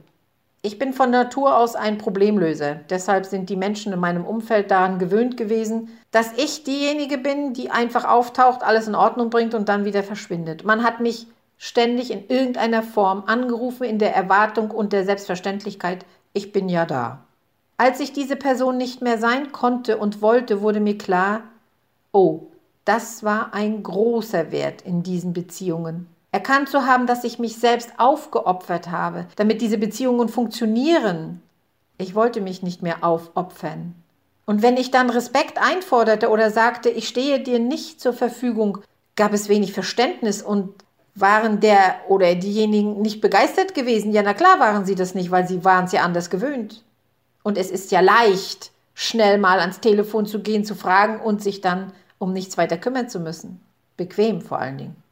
Ich 0.66 0.80
bin 0.80 0.94
von 0.94 1.12
Natur 1.12 1.56
aus 1.56 1.76
ein 1.76 2.00
Problemlöser. 2.00 2.80
Deshalb 2.90 3.28
sind 3.28 3.52
die 3.52 3.56
Menschen 3.56 3.94
in 3.94 4.00
meinem 4.00 4.26
Umfeld 4.26 4.72
daran 4.72 4.98
gewöhnt 4.98 5.38
gewesen, 5.38 5.90
dass 6.10 6.34
ich 6.38 6.64
diejenige 6.64 7.20
bin, 7.20 7.54
die 7.54 7.70
einfach 7.70 8.04
auftaucht, 8.04 8.64
alles 8.64 8.88
in 8.88 8.96
Ordnung 8.96 9.30
bringt 9.30 9.54
und 9.54 9.70
dann 9.70 9.86
wieder 9.86 10.02
verschwindet. 10.02 10.66
Man 10.66 10.84
hat 10.84 11.02
mich 11.02 11.28
ständig 11.60 12.10
in 12.10 12.28
irgendeiner 12.30 12.82
Form 12.82 13.26
angerufen 13.28 13.84
in 13.84 14.00
der 14.00 14.16
Erwartung 14.16 14.72
und 14.72 14.92
der 14.92 15.06
Selbstverständlichkeit, 15.06 16.04
ich 16.34 16.52
bin 16.52 16.68
ja 16.68 16.88
da. 16.88 17.20
Als 17.78 18.00
ich 18.00 18.12
diese 18.12 18.36
Person 18.36 18.76
nicht 18.76 19.04
mehr 19.04 19.20
sein 19.20 19.52
konnte 19.52 20.00
und 20.00 20.24
wollte, 20.24 20.64
wurde 20.64 20.80
mir 20.80 20.98
klar, 20.98 21.42
oh, 22.12 22.48
das 22.86 23.24
war 23.24 23.54
ein 23.54 23.84
großer 23.84 24.52
Wert 24.52 24.82
in 24.82 25.04
diesen 25.04 25.32
Beziehungen. 25.32 26.08
Erkannt 26.36 26.68
zu 26.68 26.86
haben, 26.86 27.08
dass 27.08 27.24
ich 27.24 27.40
mich 27.40 27.56
selbst 27.56 27.92
aufgeopfert 27.96 28.92
habe, 28.92 29.26
damit 29.38 29.62
diese 29.62 29.78
Beziehungen 29.78 30.28
funktionieren. 30.28 31.42
Ich 31.98 32.14
wollte 32.14 32.42
mich 32.42 32.62
nicht 32.62 32.82
mehr 32.82 33.06
aufopfern. 33.06 33.96
Und 34.46 34.62
wenn 34.62 34.76
ich 34.76 34.92
dann 34.92 35.10
Respekt 35.10 35.58
einforderte 35.58 36.28
oder 36.28 36.52
sagte, 36.52 36.90
ich 36.90 37.08
stehe 37.08 37.40
dir 37.40 37.60
nicht 37.60 38.02
zur 38.02 38.12
Verfügung, 38.12 38.80
gab 39.16 39.32
es 39.32 39.48
wenig 39.48 39.72
Verständnis 39.72 40.42
und 40.42 40.74
waren 41.14 41.62
der 41.62 41.96
oder 42.10 42.36
diejenigen 42.36 43.02
nicht 43.02 43.22
begeistert 43.22 43.74
gewesen? 43.74 44.12
Ja, 44.12 44.22
na 44.22 44.34
klar 44.34 44.60
waren 44.60 44.86
sie 44.86 44.96
das 44.96 45.16
nicht, 45.16 45.32
weil 45.32 45.48
sie 45.48 45.64
waren 45.64 45.86
es 45.86 45.94
ja 45.94 46.02
anders 46.02 46.30
gewöhnt. 46.30 46.84
Und 47.44 47.58
es 47.58 47.72
ist 47.72 47.94
ja 47.94 48.02
leicht, 48.02 48.74
schnell 48.94 49.38
mal 49.38 49.62
ans 49.62 49.80
Telefon 49.80 50.26
zu 50.26 50.42
gehen, 50.42 50.66
zu 50.66 50.76
fragen 50.76 51.22
und 51.22 51.42
sich 51.42 51.62
dann 51.62 51.94
um 52.18 52.34
nichts 52.34 52.58
weiter 52.58 52.76
kümmern 52.76 53.08
zu 53.08 53.22
müssen. 53.22 53.62
Bequem 53.96 54.42
vor 54.42 54.60
allen 54.60 54.78
Dingen. 54.78 55.05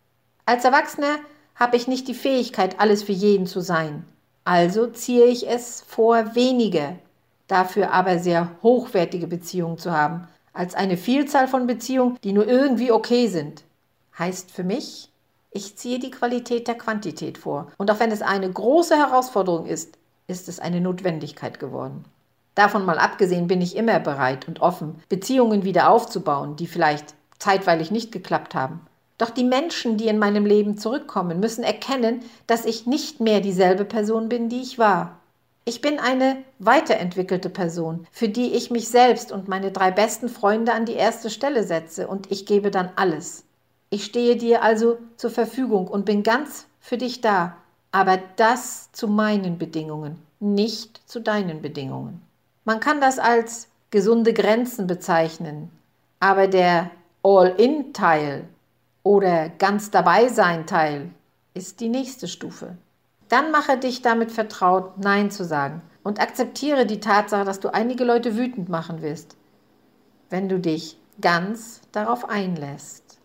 Als 0.45 0.65
Erwachsener 0.65 1.19
habe 1.55 1.77
ich 1.77 1.87
nicht 1.87 2.07
die 2.07 2.13
Fähigkeit, 2.13 2.79
alles 2.79 3.03
für 3.03 3.13
jeden 3.13 3.47
zu 3.47 3.61
sein. 3.61 4.05
Also 4.43 4.87
ziehe 4.87 5.25
ich 5.25 5.47
es 5.47 5.81
vor, 5.87 6.35
wenige, 6.35 6.97
dafür 7.47 7.93
aber 7.93 8.19
sehr 8.19 8.49
hochwertige 8.61 9.27
Beziehungen 9.27 9.77
zu 9.77 9.91
haben, 9.91 10.27
als 10.51 10.75
eine 10.75 10.97
Vielzahl 10.97 11.47
von 11.47 11.65
Beziehungen, 11.65 12.17
die 12.23 12.33
nur 12.33 12.47
irgendwie 12.47 12.91
okay 12.91 13.27
sind. 13.27 13.63
heißt 14.19 14.51
für 14.51 14.63
mich, 14.63 15.09
ich 15.49 15.77
ziehe 15.77 15.99
die 15.99 16.11
Qualität 16.11 16.67
der 16.67 16.75
Quantität 16.75 17.37
vor. 17.37 17.71
Und 17.77 17.89
auch 17.89 17.99
wenn 17.99 18.11
es 18.11 18.21
eine 18.21 18.51
große 18.51 18.97
Herausforderung 18.97 19.65
ist, 19.65 19.97
ist 20.27 20.49
es 20.49 20.59
eine 20.59 20.81
Notwendigkeit 20.81 21.59
geworden. 21.59 22.05
Davon 22.55 22.85
mal 22.85 22.99
abgesehen 22.99 23.47
bin 23.47 23.61
ich 23.61 23.75
immer 23.75 23.99
bereit 23.99 24.47
und 24.47 24.61
offen, 24.61 25.01
Beziehungen 25.09 25.63
wieder 25.63 25.89
aufzubauen, 25.89 26.55
die 26.55 26.67
vielleicht 26.67 27.15
zeitweilig 27.39 27.91
nicht 27.91 28.11
geklappt 28.11 28.55
haben. 28.55 28.81
Doch 29.23 29.29
die 29.29 29.45
Menschen, 29.45 29.95
die 29.95 30.09
in 30.09 30.19
meinem 30.19 30.45
Leben 30.45 30.77
zurückkommen, 30.77 31.39
müssen 31.39 31.63
erkennen, 31.63 32.25
dass 32.45 32.65
ich 32.65 32.87
nicht 32.87 33.21
mehr 33.21 33.39
dieselbe 33.39 33.85
Person 33.85 34.27
bin, 34.27 34.49
die 34.49 34.59
ich 34.59 34.77
war. 34.77 35.17
Ich 35.63 35.79
bin 35.79 35.97
eine 35.97 36.43
weiterentwickelte 36.59 37.49
Person, 37.49 38.05
für 38.11 38.27
die 38.27 38.51
ich 38.51 38.69
mich 38.69 38.89
selbst 38.89 39.31
und 39.31 39.47
meine 39.47 39.71
drei 39.71 39.91
besten 39.91 40.27
Freunde 40.27 40.73
an 40.73 40.83
die 40.83 40.95
erste 40.95 41.29
Stelle 41.29 41.63
setze 41.63 42.09
und 42.09 42.33
ich 42.33 42.45
gebe 42.45 42.69
dann 42.69 42.89
alles. 42.97 43.45
Ich 43.89 44.03
stehe 44.03 44.35
dir 44.35 44.61
also 44.61 44.97
zur 45.15 45.29
Verfügung 45.29 45.87
und 45.87 46.03
bin 46.03 46.23
ganz 46.23 46.65
für 46.81 46.97
dich 46.97 47.21
da, 47.21 47.55
aber 47.93 48.19
das 48.35 48.91
zu 48.91 49.07
meinen 49.07 49.57
Bedingungen, 49.57 50.17
nicht 50.41 51.01
zu 51.09 51.21
deinen 51.21 51.61
Bedingungen. 51.61 52.21
Man 52.65 52.81
kann 52.81 52.99
das 52.99 53.19
als 53.19 53.69
gesunde 53.89 54.33
Grenzen 54.33 54.85
bezeichnen, 54.85 55.71
aber 56.19 56.47
der 56.47 56.91
All-in-Teil 57.23 58.49
oder 59.03 59.49
ganz 59.49 59.91
dabei 59.91 60.29
sein 60.29 60.65
Teil 60.65 61.11
ist 61.53 61.79
die 61.81 61.89
nächste 61.89 62.27
Stufe. 62.27 62.77
Dann 63.29 63.51
mache 63.51 63.77
dich 63.77 64.01
damit 64.01 64.31
vertraut, 64.31 64.97
Nein 64.97 65.29
zu 65.29 65.43
sagen 65.43 65.81
und 66.03 66.19
akzeptiere 66.19 66.85
die 66.85 66.99
Tatsache, 66.99 67.45
dass 67.45 67.59
du 67.59 67.73
einige 67.73 68.03
Leute 68.03 68.37
wütend 68.37 68.69
machen 68.69 69.01
wirst, 69.01 69.35
wenn 70.29 70.49
du 70.49 70.59
dich 70.59 70.97
ganz 71.21 71.81
darauf 71.91 72.29
einlässt. 72.29 73.19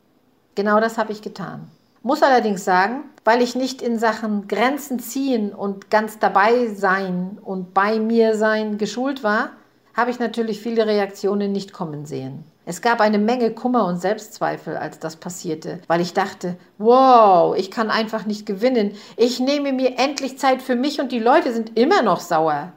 Genau 0.55 0.81
das 0.81 0.99
habe 0.99 1.13
ich 1.13 1.23
getan. 1.23 1.71
Muss 2.03 2.23
allerdings 2.23 2.65
sagen, 2.65 3.05
weil 3.25 3.43
ich 3.43 3.55
nicht 3.55 3.83
in 3.83 3.99
Sachen 3.99 4.49
Grenzen 4.49 4.99
ziehen 4.99 5.53
und 5.53 5.91
ganz 5.91 6.19
dabei 6.19 6.69
sein 6.69 7.39
und 7.45 7.75
bei 7.75 7.99
mir 7.99 8.37
sein 8.37 8.79
geschult 8.79 9.23
war, 9.23 9.51
habe 9.99 10.13
ich 10.13 10.21
natürlich 10.21 10.61
viele 10.61 10.87
Reaktionen 10.87 11.51
nicht 11.51 11.73
kommen 11.73 12.07
sehen. 12.07 12.45
Es 12.65 12.83
gab 12.83 13.01
eine 13.01 13.19
Menge 13.19 13.51
Kummer 13.51 13.85
und 13.85 14.01
Selbstzweifel, 14.01 14.77
als 14.77 15.01
das 15.01 15.17
passierte, 15.17 15.81
weil 15.89 16.01
ich 16.01 16.15
dachte, 16.15 16.57
wow, 16.79 17.57
ich 17.57 17.73
kann 17.73 17.91
einfach 17.91 18.25
nicht 18.25 18.47
gewinnen. 18.47 18.93
Ich 19.17 19.41
nehme 19.41 19.73
mir 19.73 19.99
endlich 19.99 20.39
Zeit 20.39 20.63
für 20.63 20.77
mich 20.77 21.01
und 21.01 21.11
die 21.11 21.19
Leute 21.19 21.53
sind 21.53 21.77
immer 21.77 22.03
noch 22.03 22.21
sauer. 22.21 22.73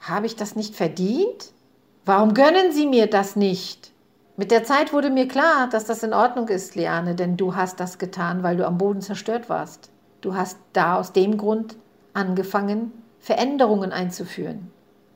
Habe 0.00 0.26
ich 0.26 0.36
das 0.36 0.54
nicht 0.54 0.76
verdient? 0.76 1.50
Warum 2.04 2.34
gönnen 2.34 2.72
sie 2.72 2.86
mir 2.86 3.06
das 3.06 3.36
nicht? 3.36 3.90
Mit 4.36 4.50
der 4.50 4.62
Zeit 4.64 4.92
wurde 4.92 5.08
mir 5.08 5.28
klar, 5.28 5.70
dass 5.70 5.86
das 5.86 6.02
in 6.02 6.12
Ordnung 6.12 6.48
ist, 6.48 6.74
Liane, 6.74 7.14
denn 7.14 7.38
du 7.38 7.56
hast 7.56 7.80
das 7.80 7.96
getan, 7.96 8.42
weil 8.42 8.58
du 8.58 8.66
am 8.66 8.76
Boden 8.76 9.00
zerstört 9.00 9.48
warst. 9.48 9.88
Du 10.20 10.34
hast 10.34 10.58
da 10.74 10.98
aus 10.98 11.14
dem 11.14 11.38
Grund 11.38 11.78
angefangen, 12.12 12.92
Veränderungen 13.18 13.92
einzuführen. 13.92 14.70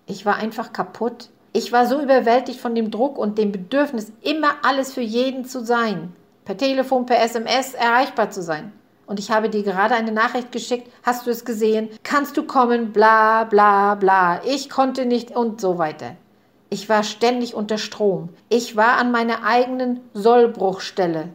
Ich 0.07 0.25
war 0.25 0.37
einfach 0.37 0.73
kaputt. 0.73 1.29
Ich 1.53 1.73
war 1.73 1.87
so 1.87 2.01
überwältigt 2.01 2.61
von 2.61 2.75
dem 2.75 2.91
Druck 2.91 3.19
und 3.19 3.37
dem 3.37 3.51
Bedürfnis, 3.51 4.13
immer 4.23 4.55
alles 4.63 4.93
für 4.93 5.01
jeden 5.01 5.45
zu 5.45 5.65
sein. 5.65 6.13
Per 6.45 6.57
Telefon, 6.57 7.07
per 7.07 7.21
SMS 7.23 7.75
erreichbar 7.75 8.31
zu 8.31 8.43
sein. 8.43 8.73
Und 9.07 9.19
ich 9.19 9.33
habe 9.33 9.51
dir 9.51 9.65
gerade 9.65 9.97
eine 9.97 10.13
Nachricht 10.13 10.53
geschickt. 10.53 10.89
Hast 11.03 11.27
du 11.27 11.31
es 11.31 11.45
gesehen? 11.45 11.89
Kannst 12.05 12.37
du 12.37 12.45
kommen? 12.45 12.93
Bla, 12.93 13.43
bla, 13.43 13.97
bla. 13.97 14.41
Ich 14.45 14.71
konnte 14.71 15.05
nicht 15.05 15.33
und 15.33 15.61
so 15.61 15.79
weiter. 15.79 16.15
Ich 16.69 16.89
war 16.89 17.03
ständig 17.03 17.57
unter 17.57 17.79
Strom. 17.79 18.29
Ich 18.49 18.77
war 18.77 18.99
an 18.99 19.11
meiner 19.11 19.43
eigenen 19.43 19.99
Sollbruchstelle. 20.15 21.31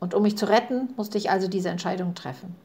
Und 0.00 0.14
um 0.14 0.22
mich 0.22 0.38
zu 0.38 0.48
retten, 0.48 0.88
musste 0.96 1.18
ich 1.18 1.30
also 1.30 1.48
diese 1.48 1.68
Entscheidung 1.68 2.14
treffen. 2.14 2.56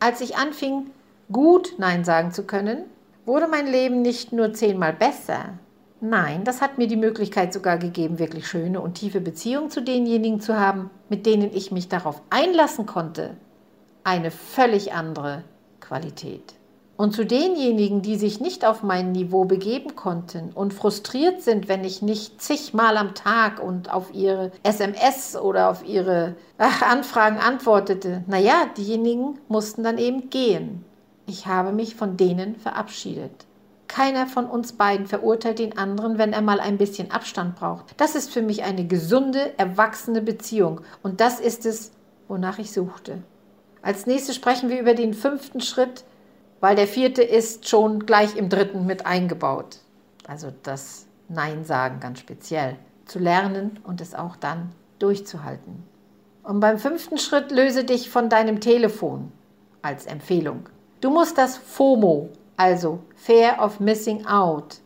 Als 0.00 0.20
ich 0.20 0.36
anfing, 0.36 0.90
gut 1.30 1.74
Nein 1.78 2.04
sagen 2.04 2.32
zu 2.32 2.42
können, 2.42 2.84
wurde 3.24 3.46
mein 3.46 3.68
Leben 3.68 4.02
nicht 4.02 4.32
nur 4.32 4.52
zehnmal 4.52 4.92
besser. 4.92 5.50
Nein, 6.00 6.44
das 6.44 6.60
hat 6.60 6.78
mir 6.78 6.86
die 6.86 6.96
Möglichkeit 6.96 7.52
sogar 7.52 7.76
gegeben, 7.76 8.20
wirklich 8.20 8.46
schöne 8.46 8.80
und 8.80 8.94
tiefe 8.94 9.20
Beziehungen 9.20 9.68
zu 9.68 9.82
denjenigen 9.82 10.40
zu 10.40 10.58
haben, 10.58 10.90
mit 11.08 11.26
denen 11.26 11.52
ich 11.52 11.72
mich 11.72 11.88
darauf 11.88 12.22
einlassen 12.30 12.86
konnte. 12.86 13.36
Eine 14.04 14.30
völlig 14.30 14.92
andere 14.92 15.42
Qualität. 15.80 16.54
Und 16.96 17.14
zu 17.14 17.26
denjenigen, 17.26 18.02
die 18.02 18.16
sich 18.16 18.40
nicht 18.40 18.64
auf 18.64 18.82
mein 18.82 19.10
Niveau 19.10 19.44
begeben 19.44 19.96
konnten 19.96 20.50
und 20.52 20.72
frustriert 20.72 21.42
sind, 21.42 21.68
wenn 21.68 21.84
ich 21.84 22.00
nicht 22.00 22.40
zigmal 22.40 22.96
am 22.96 23.14
Tag 23.14 23.60
und 23.62 23.92
auf 23.92 24.14
ihre 24.14 24.52
SMS 24.62 25.36
oder 25.36 25.68
auf 25.68 25.84
ihre 25.84 26.36
ach, 26.58 26.82
Anfragen 26.82 27.38
antwortete, 27.38 28.22
naja, 28.28 28.66
diejenigen 28.76 29.38
mussten 29.48 29.82
dann 29.82 29.98
eben 29.98 30.30
gehen. 30.30 30.84
Ich 31.26 31.46
habe 31.46 31.72
mich 31.72 31.96
von 31.96 32.16
denen 32.16 32.56
verabschiedet. 32.56 33.47
Keiner 33.88 34.26
von 34.26 34.46
uns 34.46 34.74
beiden 34.74 35.06
verurteilt 35.06 35.58
den 35.58 35.76
anderen, 35.76 36.18
wenn 36.18 36.32
er 36.32 36.42
mal 36.42 36.60
ein 36.60 36.78
bisschen 36.78 37.10
Abstand 37.10 37.56
braucht. 37.56 37.94
Das 37.96 38.14
ist 38.14 38.30
für 38.30 38.42
mich 38.42 38.62
eine 38.62 38.86
gesunde, 38.86 39.58
erwachsene 39.58 40.20
Beziehung. 40.20 40.82
Und 41.02 41.20
das 41.20 41.40
ist 41.40 41.66
es, 41.66 41.90
wonach 42.28 42.58
ich 42.58 42.70
suchte. 42.70 43.22
Als 43.82 44.06
nächstes 44.06 44.36
sprechen 44.36 44.68
wir 44.68 44.78
über 44.78 44.94
den 44.94 45.14
fünften 45.14 45.60
Schritt, 45.60 46.04
weil 46.60 46.76
der 46.76 46.86
vierte 46.86 47.22
ist 47.22 47.68
schon 47.68 48.06
gleich 48.06 48.36
im 48.36 48.48
dritten 48.48 48.86
mit 48.86 49.06
eingebaut. 49.06 49.78
Also 50.26 50.52
das 50.62 51.06
Nein 51.28 51.64
sagen 51.64 52.00
ganz 52.00 52.20
speziell. 52.20 52.76
Zu 53.06 53.18
lernen 53.18 53.80
und 53.84 54.00
es 54.00 54.14
auch 54.14 54.36
dann 54.36 54.72
durchzuhalten. 54.98 55.82
Und 56.42 56.60
beim 56.60 56.78
fünften 56.78 57.18
Schritt 57.18 57.50
löse 57.50 57.84
dich 57.84 58.10
von 58.10 58.28
deinem 58.28 58.60
Telefon 58.60 59.32
als 59.80 60.06
Empfehlung. 60.06 60.68
Du 61.00 61.10
musst 61.10 61.38
das 61.38 61.56
FOMO, 61.56 62.30
also 62.58 62.98
Fear 63.14 63.64
of 63.64 63.80
Missing 63.80 64.26
Out, 64.26 64.80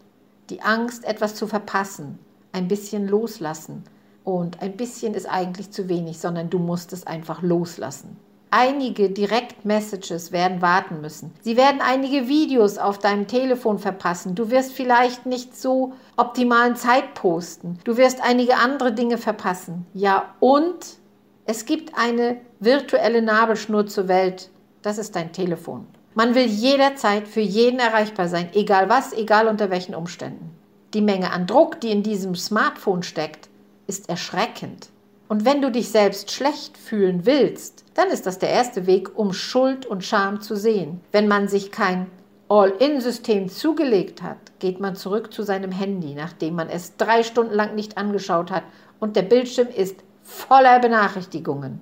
die 0.50 0.60
Angst, 0.60 1.04
etwas 1.04 1.34
zu 1.34 1.46
verpassen, 1.46 2.18
ein 2.52 2.68
bisschen 2.68 3.08
loslassen. 3.08 3.82
Und 4.24 4.60
ein 4.62 4.76
bisschen 4.76 5.14
ist 5.14 5.26
eigentlich 5.26 5.72
zu 5.72 5.88
wenig, 5.88 6.18
sondern 6.18 6.50
du 6.50 6.58
musst 6.58 6.92
es 6.92 7.06
einfach 7.06 7.42
loslassen. 7.42 8.18
Einige 8.50 9.08
Direct-Messages 9.08 10.30
werden 10.30 10.60
warten 10.60 11.00
müssen. 11.00 11.32
Sie 11.40 11.56
werden 11.56 11.80
einige 11.80 12.28
Videos 12.28 12.76
auf 12.76 12.98
deinem 12.98 13.26
Telefon 13.26 13.78
verpassen. 13.78 14.34
Du 14.34 14.50
wirst 14.50 14.74
vielleicht 14.74 15.24
nicht 15.24 15.56
so 15.56 15.94
optimalen 16.18 16.76
Zeit 16.76 17.14
posten. 17.14 17.78
Du 17.84 17.96
wirst 17.96 18.22
einige 18.22 18.56
andere 18.56 18.92
Dinge 18.92 19.16
verpassen. 19.16 19.86
Ja, 19.94 20.34
und 20.38 20.98
es 21.46 21.64
gibt 21.64 21.96
eine 21.96 22.36
virtuelle 22.60 23.22
Nabelschnur 23.22 23.86
zur 23.86 24.08
Welt. 24.08 24.50
Das 24.82 24.98
ist 24.98 25.16
dein 25.16 25.32
Telefon. 25.32 25.86
Man 26.14 26.34
will 26.34 26.46
jederzeit 26.46 27.26
für 27.26 27.40
jeden 27.40 27.78
erreichbar 27.78 28.28
sein, 28.28 28.50
egal 28.52 28.88
was, 28.88 29.12
egal 29.12 29.48
unter 29.48 29.70
welchen 29.70 29.94
Umständen. 29.94 30.50
Die 30.92 31.00
Menge 31.00 31.32
an 31.32 31.46
Druck, 31.46 31.80
die 31.80 31.90
in 31.90 32.02
diesem 32.02 32.34
Smartphone 32.34 33.02
steckt, 33.02 33.48
ist 33.86 34.08
erschreckend. 34.10 34.90
Und 35.28 35.46
wenn 35.46 35.62
du 35.62 35.70
dich 35.70 35.88
selbst 35.88 36.30
schlecht 36.30 36.76
fühlen 36.76 37.24
willst, 37.24 37.84
dann 37.94 38.08
ist 38.08 38.26
das 38.26 38.38
der 38.38 38.50
erste 38.50 38.86
Weg, 38.86 39.18
um 39.18 39.32
Schuld 39.32 39.86
und 39.86 40.04
Scham 40.04 40.42
zu 40.42 40.54
sehen. 40.54 41.00
Wenn 41.10 41.28
man 41.28 41.48
sich 41.48 41.70
kein 41.70 42.10
All-in-System 42.50 43.48
zugelegt 43.48 44.20
hat, 44.22 44.36
geht 44.58 44.78
man 44.78 44.94
zurück 44.94 45.32
zu 45.32 45.42
seinem 45.42 45.72
Handy, 45.72 46.14
nachdem 46.14 46.56
man 46.56 46.68
es 46.68 46.98
drei 46.98 47.22
Stunden 47.22 47.54
lang 47.54 47.74
nicht 47.74 47.96
angeschaut 47.96 48.50
hat 48.50 48.64
und 49.00 49.16
der 49.16 49.22
Bildschirm 49.22 49.68
ist 49.68 49.96
voller 50.22 50.78
Benachrichtigungen. 50.78 51.80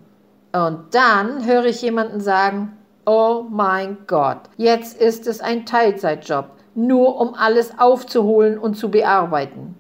Und 0.52 0.94
dann 0.94 1.44
höre 1.44 1.64
ich 1.64 1.82
jemanden 1.82 2.20
sagen, 2.20 2.76
oh 3.12 3.44
mein 3.50 3.98
Gott, 4.06 4.42
jetzt 4.56 4.96
ist 4.96 5.26
es 5.26 5.40
ein 5.40 5.66
Teilzeitjob, 5.66 6.48
nur 6.76 7.20
um 7.20 7.34
alles 7.34 7.76
aufzuholen 7.76 8.56
und 8.56 8.76
zu 8.76 8.88
bearbeiten. 8.88 9.74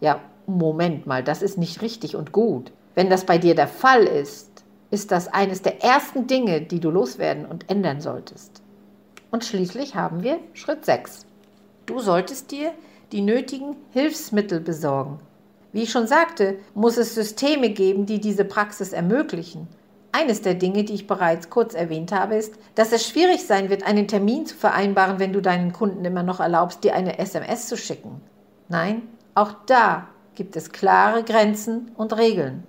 Ja, 0.00 0.20
Moment 0.46 1.04
mal, 1.04 1.24
das 1.24 1.42
ist 1.42 1.58
nicht 1.58 1.82
richtig 1.82 2.14
und 2.14 2.30
gut. 2.30 2.70
Wenn 2.94 3.10
das 3.10 3.24
bei 3.24 3.36
dir 3.36 3.56
der 3.56 3.66
Fall 3.66 4.04
ist, 4.04 4.62
ist 4.92 5.10
das 5.10 5.26
eines 5.26 5.62
der 5.62 5.82
ersten 5.82 6.28
Dinge, 6.28 6.60
die 6.60 6.78
du 6.78 6.90
loswerden 6.90 7.46
und 7.46 7.68
ändern 7.68 8.00
solltest. 8.00 8.62
Und 9.32 9.44
schließlich 9.44 9.96
haben 9.96 10.22
wir 10.22 10.38
Schritt 10.52 10.84
6. 10.84 11.26
Du 11.86 11.98
solltest 11.98 12.52
dir 12.52 12.70
die 13.10 13.22
nötigen 13.22 13.74
Hilfsmittel 13.90 14.60
besorgen. 14.60 15.18
Wie 15.72 15.82
ich 15.82 15.90
schon 15.90 16.06
sagte, 16.06 16.58
muss 16.76 16.96
es 16.96 17.16
Systeme 17.16 17.70
geben, 17.70 18.06
die 18.06 18.20
diese 18.20 18.44
Praxis 18.44 18.92
ermöglichen. 18.92 19.66
Eines 20.12 20.42
der 20.42 20.54
Dinge, 20.54 20.84
die 20.84 20.92
ich 20.92 21.06
bereits 21.06 21.48
kurz 21.48 21.74
erwähnt 21.74 22.12
habe, 22.12 22.34
ist, 22.34 22.54
dass 22.74 22.92
es 22.92 23.06
schwierig 23.06 23.46
sein 23.46 23.70
wird, 23.70 23.86
einen 23.86 24.06
Termin 24.06 24.44
zu 24.44 24.54
vereinbaren, 24.54 25.18
wenn 25.18 25.32
du 25.32 25.40
deinen 25.40 25.72
Kunden 25.72 26.04
immer 26.04 26.22
noch 26.22 26.38
erlaubst, 26.38 26.84
dir 26.84 26.94
eine 26.94 27.18
SMS 27.18 27.68
zu 27.68 27.78
schicken. 27.78 28.20
Nein, 28.68 29.02
auch 29.34 29.52
da 29.66 30.08
gibt 30.34 30.54
es 30.56 30.70
klare 30.70 31.24
Grenzen 31.24 31.90
und 31.96 32.16
Regeln. 32.16 32.64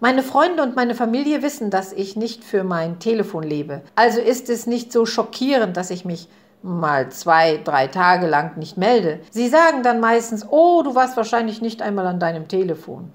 Meine 0.00 0.22
Freunde 0.22 0.62
und 0.62 0.76
meine 0.76 0.94
Familie 0.94 1.42
wissen, 1.42 1.70
dass 1.70 1.92
ich 1.92 2.16
nicht 2.16 2.44
für 2.44 2.64
mein 2.64 2.98
Telefon 2.98 3.44
lebe. 3.44 3.82
Also 3.94 4.20
ist 4.20 4.50
es 4.50 4.66
nicht 4.66 4.92
so 4.92 5.06
schockierend, 5.06 5.76
dass 5.76 5.90
ich 5.90 6.04
mich 6.04 6.28
mal 6.62 7.10
zwei, 7.10 7.58
drei 7.62 7.86
Tage 7.86 8.26
lang 8.26 8.58
nicht 8.58 8.76
melde. 8.76 9.20
Sie 9.30 9.48
sagen 9.48 9.82
dann 9.82 10.00
meistens, 10.00 10.46
oh, 10.48 10.82
du 10.82 10.94
warst 10.94 11.16
wahrscheinlich 11.16 11.62
nicht 11.62 11.82
einmal 11.82 12.06
an 12.06 12.20
deinem 12.20 12.48
Telefon. 12.48 13.12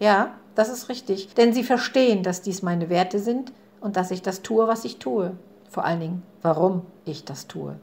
Ja, 0.00 0.32
das 0.56 0.68
ist 0.68 0.88
richtig. 0.88 1.32
Denn 1.34 1.52
sie 1.52 1.62
verstehen, 1.62 2.24
dass 2.24 2.42
dies 2.42 2.62
meine 2.62 2.90
Werte 2.90 3.20
sind 3.20 3.52
und 3.80 3.96
dass 3.96 4.10
ich 4.10 4.22
das 4.22 4.42
tue, 4.42 4.66
was 4.66 4.84
ich 4.84 4.98
tue. 4.98 5.32
Vor 5.70 5.84
allen 5.84 6.00
Dingen, 6.00 6.22
warum 6.42 6.82
ich 7.04 7.24
das 7.24 7.46
tue. 7.46 7.76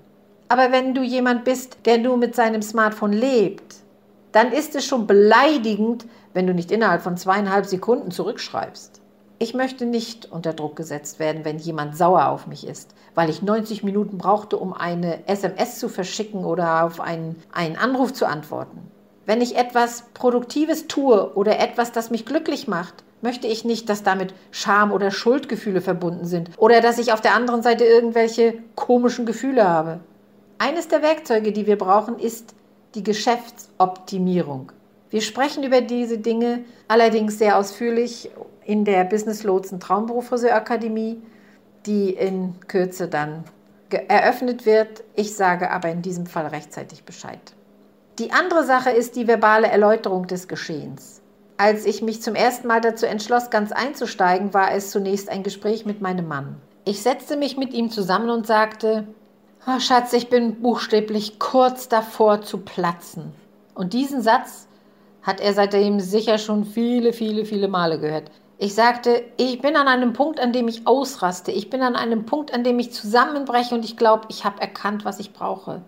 Aber 0.49 0.71
wenn 0.71 0.93
du 0.93 1.01
jemand 1.01 1.45
bist, 1.45 1.77
der 1.85 1.97
nur 1.97 2.17
mit 2.17 2.35
seinem 2.35 2.61
Smartphone 2.61 3.13
lebt, 3.13 3.75
dann 4.33 4.51
ist 4.51 4.75
es 4.75 4.85
schon 4.85 5.07
beleidigend, 5.07 6.05
wenn 6.33 6.47
du 6.47 6.53
nicht 6.53 6.71
innerhalb 6.71 7.01
von 7.01 7.17
zweieinhalb 7.17 7.65
Sekunden 7.65 8.11
zurückschreibst. 8.11 9.01
Ich 9.39 9.53
möchte 9.53 9.85
nicht 9.85 10.31
unter 10.31 10.53
Druck 10.53 10.75
gesetzt 10.75 11.19
werden, 11.19 11.43
wenn 11.43 11.57
jemand 11.57 11.97
sauer 11.97 12.27
auf 12.27 12.47
mich 12.47 12.65
ist, 12.65 12.95
weil 13.13 13.29
ich 13.29 13.41
90 13.41 13.83
Minuten 13.83 14.17
brauchte, 14.17 14.57
um 14.57 14.73
eine 14.73 15.27
SMS 15.27 15.79
zu 15.79 15.89
verschicken 15.89 16.45
oder 16.45 16.85
auf 16.85 16.99
einen, 16.99 17.35
einen 17.51 17.75
Anruf 17.75 18.13
zu 18.13 18.25
antworten. 18.25 18.91
Wenn 19.25 19.41
ich 19.41 19.55
etwas 19.55 20.03
Produktives 20.13 20.87
tue 20.87 21.33
oder 21.35 21.59
etwas, 21.59 21.91
das 21.91 22.11
mich 22.11 22.25
glücklich 22.25 22.67
macht, 22.67 23.03
möchte 23.21 23.47
ich 23.47 23.63
nicht, 23.63 23.87
dass 23.87 24.03
damit 24.03 24.33
Scham 24.51 24.91
oder 24.91 25.09
Schuldgefühle 25.09 25.81
verbunden 25.81 26.25
sind 26.25 26.49
oder 26.57 26.81
dass 26.81 26.97
ich 26.97 27.13
auf 27.13 27.21
der 27.21 27.33
anderen 27.33 27.63
Seite 27.63 27.85
irgendwelche 27.85 28.55
komischen 28.75 29.25
Gefühle 29.25 29.67
habe. 29.67 30.01
Eines 30.57 30.89
der 30.89 31.01
Werkzeuge, 31.01 31.53
die 31.53 31.65
wir 31.65 31.77
brauchen, 31.77 32.19
ist 32.19 32.53
die 32.95 33.03
Geschäftsoptimierung. 33.03 34.71
Wir 35.09 35.21
sprechen 35.21 35.63
über 35.63 35.81
diese 35.81 36.17
Dinge 36.17 36.65
allerdings 36.87 37.37
sehr 37.37 37.57
ausführlich 37.57 38.29
in 38.65 38.83
der 38.83 39.03
Business 39.05 39.43
Lotsen 39.43 39.79
Traumberufsfriseur 39.79 40.53
Akademie, 40.53 41.21
die 41.85 42.09
in 42.09 42.55
Kürze 42.67 43.07
dann 43.07 43.45
eröffnet 43.89 44.65
wird. 44.65 45.03
Ich 45.15 45.35
sage 45.35 45.71
aber 45.71 45.89
in 45.89 46.01
diesem 46.01 46.25
Fall 46.25 46.47
rechtzeitig 46.47 47.03
Bescheid. 47.03 47.53
Die 48.19 48.31
andere 48.31 48.63
Sache 48.63 48.91
ist 48.91 49.15
die 49.15 49.27
verbale 49.27 49.67
Erläuterung 49.67 50.27
des 50.27 50.47
Geschehens. 50.47 51.23
Als 51.57 51.83
ich 51.87 52.03
mich 52.03 52.21
zum 52.21 52.35
ersten 52.35 52.67
Mal 52.67 52.79
dazu 52.79 53.07
entschloss, 53.07 53.49
ganz 53.49 53.71
einzusteigen, 53.71 54.53
war 54.53 54.71
es 54.71 54.91
zunächst 54.91 55.29
ein 55.29 55.41
Gespräch 55.41 55.87
mit 55.87 55.99
meinem 55.99 56.27
Mann. 56.27 56.57
Ich 56.85 57.01
setzte 57.01 57.37
mich 57.37 57.57
mit 57.57 57.73
ihm 57.73 57.89
zusammen 57.89 58.29
und 58.29 58.45
sagte, 58.45 59.07
oh 59.65 59.79
Schatz, 59.79 60.13
ich 60.13 60.29
bin 60.29 60.61
buchstäblich 60.61 61.39
kurz 61.39 61.89
davor 61.89 62.43
zu 62.43 62.59
platzen. 62.59 63.33
Und 63.73 63.93
diesen 63.93 64.21
Satz 64.21 64.67
hat 65.23 65.39
er 65.39 65.53
seitdem 65.53 65.99
sicher 65.99 66.37
schon 66.37 66.65
viele, 66.65 67.13
viele, 67.13 67.45
viele 67.45 67.67
Male 67.67 67.99
gehört. 67.99 68.29
Ich 68.59 68.75
sagte, 68.75 69.23
ich 69.37 69.59
bin 69.59 69.75
an 69.75 69.87
einem 69.87 70.13
Punkt, 70.13 70.39
an 70.39 70.53
dem 70.53 70.67
ich 70.67 70.85
ausraste. 70.85 71.51
Ich 71.51 71.71
bin 71.71 71.81
an 71.81 71.95
einem 71.95 72.27
Punkt, 72.27 72.53
an 72.53 72.63
dem 72.63 72.77
ich 72.77 72.91
zusammenbreche 72.91 73.73
und 73.73 73.83
ich 73.83 73.97
glaube, 73.97 74.27
ich 74.29 74.45
habe 74.45 74.61
erkannt, 74.61 75.03
was 75.03 75.19
ich 75.19 75.33
brauche. 75.33 75.81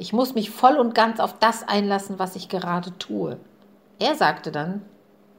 Ich 0.00 0.14
muss 0.14 0.34
mich 0.34 0.48
voll 0.48 0.76
und 0.76 0.94
ganz 0.94 1.20
auf 1.20 1.38
das 1.38 1.68
einlassen, 1.68 2.18
was 2.18 2.34
ich 2.34 2.48
gerade 2.48 2.96
tue. 2.96 3.36
Er 3.98 4.14
sagte 4.14 4.50
dann, 4.50 4.80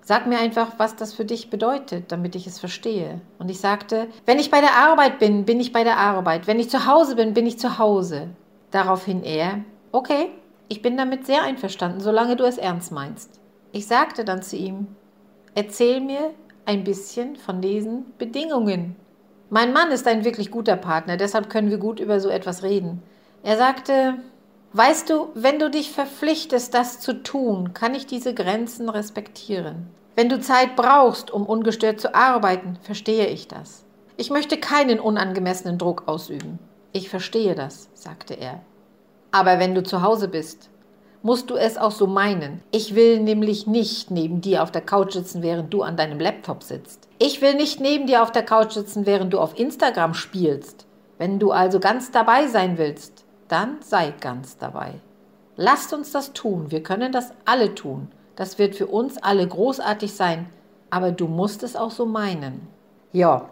sag 0.04 0.28
mir 0.28 0.38
einfach, 0.38 0.74
was 0.78 0.96
das 0.96 1.16
für 1.16 1.26
dich 1.26 1.50
bedeutet, 1.50 2.12
damit 2.12 2.36
ich 2.36 2.46
es 2.46 2.60
verstehe. 2.60 3.22
Und 3.40 3.50
ich 3.50 3.60
sagte, 3.60 4.06
wenn 4.28 4.38
ich 4.38 4.52
bei 4.52 4.62
der 4.62 4.76
Arbeit 4.76 5.18
bin, 5.18 5.46
bin 5.46 5.60
ich 5.60 5.74
bei 5.74 5.84
der 5.84 5.98
Arbeit. 5.98 6.46
Wenn 6.46 6.60
ich 6.60 6.70
zu 6.70 6.86
Hause 6.86 7.16
bin, 7.16 7.34
bin 7.34 7.48
ich 7.48 7.58
zu 7.58 7.80
Hause. 7.80 8.30
Daraufhin 8.70 9.24
er, 9.24 9.62
okay, 9.92 10.30
ich 10.68 10.84
bin 10.84 10.96
damit 10.96 11.26
sehr 11.26 11.42
einverstanden, 11.42 12.00
solange 12.00 12.36
du 12.36 12.44
es 12.44 12.60
ernst 12.60 12.92
meinst. 12.92 13.40
Ich 13.72 13.88
sagte 13.88 14.26
dann 14.26 14.44
zu 14.44 14.58
ihm, 14.58 14.90
erzähl 15.56 16.02
mir, 16.02 16.36
ein 16.68 16.84
bisschen 16.84 17.36
von 17.36 17.62
diesen 17.62 18.14
Bedingungen. 18.20 18.96
Mein 19.50 19.74
Mann 19.74 19.90
ist 19.90 20.08
ein 20.08 20.24
wirklich 20.24 20.52
guter 20.52 20.78
Partner, 20.78 21.18
deshalb 21.18 21.50
können 21.50 21.72
wir 21.72 21.80
gut 21.80 22.00
über 22.00 22.20
so 22.20 22.30
etwas 22.30 22.62
reden. 22.62 23.02
Er 23.42 23.58
sagte, 23.58 24.20
weißt 24.74 25.10
du, 25.10 25.30
wenn 25.34 25.60
du 25.60 25.70
dich 25.70 25.92
verpflichtest, 25.92 26.74
das 26.74 27.00
zu 27.00 27.24
tun, 27.24 27.74
kann 27.74 27.96
ich 27.96 28.06
diese 28.06 28.34
Grenzen 28.34 28.90
respektieren. 28.90 29.88
Wenn 30.16 30.30
du 30.30 30.40
Zeit 30.40 30.76
brauchst, 30.76 31.32
um 31.32 31.46
ungestört 31.46 32.02
zu 32.02 32.14
arbeiten, 32.14 32.78
verstehe 32.82 33.28
ich 33.28 33.48
das. 33.48 33.86
Ich 34.18 34.30
möchte 34.30 34.58
keinen 34.58 35.00
unangemessenen 35.00 35.78
Druck 35.78 36.04
ausüben. 36.08 36.60
Ich 36.92 37.10
verstehe 37.10 37.56
das, 37.56 37.90
sagte 37.94 38.34
er. 38.34 38.62
Aber 39.32 39.60
wenn 39.60 39.74
du 39.74 39.82
zu 39.82 40.02
Hause 40.02 40.28
bist, 40.28 40.70
musst 41.24 41.50
du 41.50 41.56
es 41.56 41.78
auch 41.78 41.92
so 41.92 42.08
meinen. 42.08 42.62
Ich 42.72 42.96
will 42.96 43.20
nämlich 43.22 43.68
nicht 43.68 44.12
neben 44.12 44.42
dir 44.42 44.64
auf 44.64 44.72
der 44.72 44.82
Couch 44.82 45.14
sitzen, 45.14 45.42
während 45.42 45.74
du 45.74 45.84
an 45.84 45.96
deinem 45.96 46.20
Laptop 46.20 46.64
sitzt. 46.64 47.08
Ich 47.20 47.42
will 47.42 47.56
nicht 47.56 47.80
neben 47.80 48.08
dir 48.08 48.24
auf 48.24 48.32
der 48.32 48.44
Couch 48.44 48.74
sitzen, 48.74 49.06
während 49.06 49.34
du 49.34 49.40
auf 49.40 49.58
Instagram 49.58 50.14
spielst. 50.14 50.86
Wenn 51.18 51.40
du 51.40 51.52
also 51.52 51.80
ganz 51.80 52.12
dabei 52.12 52.48
sein 52.48 52.78
willst, 52.78 53.21
dann 53.52 53.82
sei 53.82 54.14
ganz 54.20 54.58
dabei. 54.58 54.94
Lasst 55.56 55.94
uns 55.94 56.12
das 56.12 56.34
tun. 56.34 56.72
Wir 56.72 56.84
können 56.84 57.12
das 57.12 57.34
alle 57.46 57.76
tun. 57.76 58.08
Das 58.36 58.58
wird 58.58 58.76
für 58.76 58.88
uns 58.88 59.18
alle 59.18 59.48
großartig 59.48 60.14
sein. 60.14 60.50
Aber 60.90 61.12
du 61.12 61.28
musst 61.28 61.64
es 61.64 61.76
auch 61.76 61.92
so 61.92 62.06
meinen. 62.06 62.68
Ja, 63.12 63.50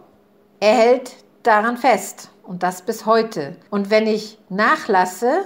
er 0.60 0.72
hält 0.72 1.12
daran 1.42 1.76
fest. 1.76 2.30
Und 2.42 2.62
das 2.62 2.82
bis 2.82 3.06
heute. 3.06 3.56
Und 3.70 3.90
wenn 3.90 4.06
ich 4.06 4.38
nachlasse, 4.48 5.44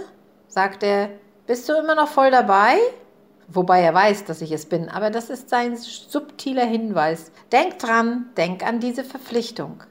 sagt 0.48 0.82
er, 0.82 1.10
bist 1.46 1.68
du 1.68 1.74
immer 1.74 1.94
noch 1.94 2.08
voll 2.08 2.30
dabei? 2.30 2.78
Wobei 3.48 3.82
er 3.82 3.92
weiß, 3.92 4.24
dass 4.24 4.40
ich 4.40 4.52
es 4.52 4.66
bin, 4.66 4.88
aber 4.88 5.10
das 5.10 5.28
ist 5.28 5.50
sein 5.50 5.76
subtiler 5.76 6.64
Hinweis. 6.64 7.30
Denk 7.52 7.78
dran, 7.78 8.30
denk 8.38 8.66
an 8.66 8.80
diese 8.80 9.04
Verpflichtung. 9.04 9.82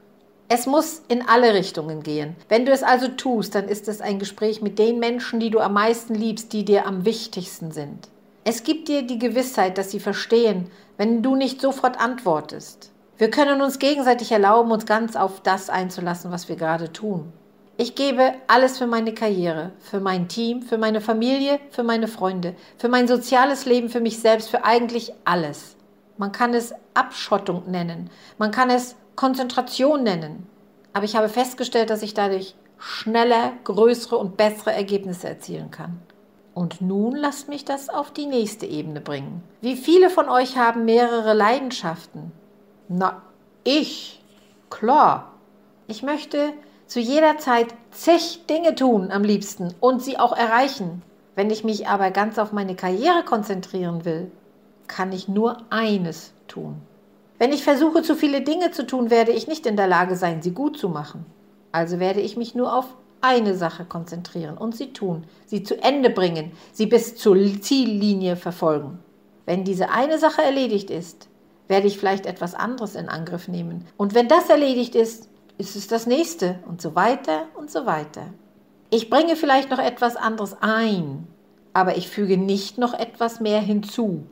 Es 0.48 0.66
muss 0.66 1.02
in 1.08 1.26
alle 1.26 1.54
Richtungen 1.54 2.02
gehen. 2.02 2.36
Wenn 2.48 2.66
du 2.66 2.72
es 2.72 2.82
also 2.82 3.08
tust, 3.08 3.54
dann 3.54 3.66
ist 3.66 3.88
es 3.88 4.02
ein 4.02 4.18
Gespräch 4.18 4.60
mit 4.60 4.78
den 4.78 4.98
Menschen, 4.98 5.40
die 5.40 5.50
du 5.50 5.58
am 5.58 5.72
meisten 5.72 6.14
liebst, 6.14 6.52
die 6.52 6.64
dir 6.64 6.86
am 6.86 7.06
wichtigsten 7.06 7.72
sind. 7.72 8.08
Es 8.44 8.62
gibt 8.62 8.88
dir 8.88 9.02
die 9.02 9.18
Gewissheit, 9.18 9.78
dass 9.78 9.90
sie 9.90 10.00
verstehen, 10.00 10.70
wenn 10.98 11.22
du 11.22 11.34
nicht 11.34 11.62
sofort 11.62 11.98
antwortest. 11.98 12.92
Wir 13.16 13.30
können 13.30 13.62
uns 13.62 13.78
gegenseitig 13.78 14.32
erlauben, 14.32 14.70
uns 14.70 14.84
ganz 14.84 15.16
auf 15.16 15.40
das 15.40 15.70
einzulassen, 15.70 16.30
was 16.30 16.48
wir 16.48 16.56
gerade 16.56 16.92
tun. 16.92 17.32
Ich 17.76 17.94
gebe 17.94 18.34
alles 18.46 18.78
für 18.78 18.86
meine 18.86 19.14
Karriere, 19.14 19.72
für 19.80 19.98
mein 19.98 20.28
Team, 20.28 20.62
für 20.62 20.78
meine 20.78 21.00
Familie, 21.00 21.58
für 21.70 21.82
meine 21.82 22.06
Freunde, 22.06 22.54
für 22.76 22.88
mein 22.88 23.08
soziales 23.08 23.64
Leben, 23.64 23.88
für 23.88 24.00
mich 24.00 24.18
selbst, 24.18 24.50
für 24.50 24.64
eigentlich 24.64 25.12
alles. 25.24 25.76
Man 26.18 26.32
kann 26.32 26.54
es 26.54 26.74
Abschottung 26.92 27.70
nennen, 27.70 28.10
man 28.38 28.50
kann 28.50 28.70
es 28.70 28.94
Konzentration 29.16 30.02
nennen. 30.02 30.46
Aber 30.92 31.04
ich 31.04 31.16
habe 31.16 31.28
festgestellt, 31.28 31.90
dass 31.90 32.02
ich 32.02 32.14
dadurch 32.14 32.54
schneller, 32.78 33.52
größere 33.64 34.16
und 34.16 34.36
bessere 34.36 34.72
Ergebnisse 34.72 35.28
erzielen 35.28 35.70
kann. 35.70 36.00
Und 36.54 36.80
nun 36.80 37.16
lasst 37.16 37.48
mich 37.48 37.64
das 37.64 37.88
auf 37.88 38.12
die 38.12 38.26
nächste 38.26 38.66
Ebene 38.66 39.00
bringen. 39.00 39.42
Wie 39.60 39.76
viele 39.76 40.08
von 40.08 40.28
euch 40.28 40.56
haben 40.56 40.84
mehrere 40.84 41.34
Leidenschaften? 41.34 42.30
Na, 42.88 43.22
ich. 43.64 44.22
Klar. 44.70 45.32
Ich 45.86 46.02
möchte 46.02 46.52
zu 46.86 47.00
jeder 47.00 47.38
Zeit 47.38 47.74
zig 47.90 48.46
Dinge 48.48 48.74
tun 48.74 49.10
am 49.10 49.24
liebsten 49.24 49.74
und 49.80 50.02
sie 50.02 50.18
auch 50.18 50.36
erreichen. 50.36 51.02
Wenn 51.34 51.50
ich 51.50 51.64
mich 51.64 51.88
aber 51.88 52.10
ganz 52.12 52.38
auf 52.38 52.52
meine 52.52 52.76
Karriere 52.76 53.24
konzentrieren 53.24 54.04
will, 54.04 54.30
kann 54.86 55.10
ich 55.12 55.26
nur 55.26 55.58
eines 55.70 56.32
tun. 56.46 56.80
Wenn 57.44 57.52
ich 57.52 57.62
versuche, 57.62 58.00
zu 58.00 58.16
viele 58.16 58.40
Dinge 58.40 58.70
zu 58.70 58.86
tun, 58.86 59.10
werde 59.10 59.30
ich 59.30 59.46
nicht 59.46 59.66
in 59.66 59.76
der 59.76 59.86
Lage 59.86 60.16
sein, 60.16 60.40
sie 60.40 60.52
gut 60.52 60.78
zu 60.78 60.88
machen. 60.88 61.26
Also 61.72 62.00
werde 62.00 62.22
ich 62.22 62.38
mich 62.38 62.54
nur 62.54 62.74
auf 62.74 62.86
eine 63.20 63.54
Sache 63.54 63.84
konzentrieren 63.84 64.56
und 64.56 64.74
sie 64.74 64.94
tun, 64.94 65.24
sie 65.44 65.62
zu 65.62 65.76
Ende 65.82 66.08
bringen, 66.08 66.52
sie 66.72 66.86
bis 66.86 67.16
zur 67.16 67.36
Ziellinie 67.60 68.36
verfolgen. 68.36 68.98
Wenn 69.44 69.62
diese 69.62 69.90
eine 69.90 70.18
Sache 70.18 70.42
erledigt 70.42 70.88
ist, 70.88 71.28
werde 71.68 71.86
ich 71.86 71.98
vielleicht 71.98 72.24
etwas 72.24 72.54
anderes 72.54 72.94
in 72.94 73.10
Angriff 73.10 73.46
nehmen. 73.46 73.84
Und 73.98 74.14
wenn 74.14 74.26
das 74.26 74.48
erledigt 74.48 74.94
ist, 74.94 75.28
ist 75.58 75.76
es 75.76 75.86
das 75.86 76.06
nächste 76.06 76.60
und 76.66 76.80
so 76.80 76.94
weiter 76.94 77.48
und 77.58 77.70
so 77.70 77.84
weiter. 77.84 78.22
Ich 78.88 79.10
bringe 79.10 79.36
vielleicht 79.36 79.68
noch 79.68 79.80
etwas 79.80 80.16
anderes 80.16 80.56
ein, 80.62 81.26
aber 81.74 81.98
ich 81.98 82.08
füge 82.08 82.38
nicht 82.38 82.78
noch 82.78 82.94
etwas 82.94 83.38
mehr 83.40 83.60
hinzu. 83.60 84.24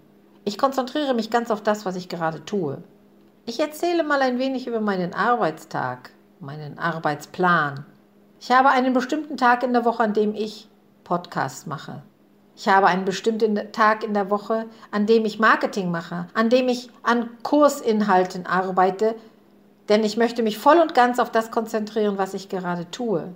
Ich 0.46 0.56
konzentriere 0.56 1.12
mich 1.12 1.28
ganz 1.28 1.50
auf 1.50 1.62
das, 1.62 1.84
was 1.84 1.94
ich 1.94 2.08
gerade 2.08 2.46
tue. 2.46 2.82
Ich 3.44 3.58
erzähle 3.58 4.04
mal 4.04 4.22
ein 4.22 4.38
wenig 4.38 4.68
über 4.68 4.80
meinen 4.80 5.14
Arbeitstag, 5.14 6.10
meinen 6.38 6.78
Arbeitsplan. 6.78 7.84
Ich 8.40 8.52
habe 8.52 8.68
einen 8.68 8.92
bestimmten 8.92 9.36
Tag 9.36 9.64
in 9.64 9.72
der 9.72 9.84
Woche, 9.84 10.04
an 10.04 10.14
dem 10.14 10.32
ich 10.32 10.68
Podcasts 11.02 11.66
mache. 11.66 12.02
Ich 12.54 12.68
habe 12.68 12.86
einen 12.86 13.04
bestimmten 13.04 13.72
Tag 13.72 14.04
in 14.04 14.14
der 14.14 14.30
Woche, 14.30 14.66
an 14.92 15.06
dem 15.06 15.24
ich 15.24 15.40
Marketing 15.40 15.90
mache, 15.90 16.28
an 16.34 16.50
dem 16.50 16.68
ich 16.68 16.88
an 17.02 17.30
Kursinhalten 17.42 18.46
arbeite, 18.46 19.16
denn 19.88 20.04
ich 20.04 20.16
möchte 20.16 20.44
mich 20.44 20.56
voll 20.58 20.78
und 20.78 20.94
ganz 20.94 21.18
auf 21.18 21.32
das 21.32 21.50
konzentrieren, 21.50 22.18
was 22.18 22.34
ich 22.34 22.48
gerade 22.48 22.92
tue. 22.92 23.34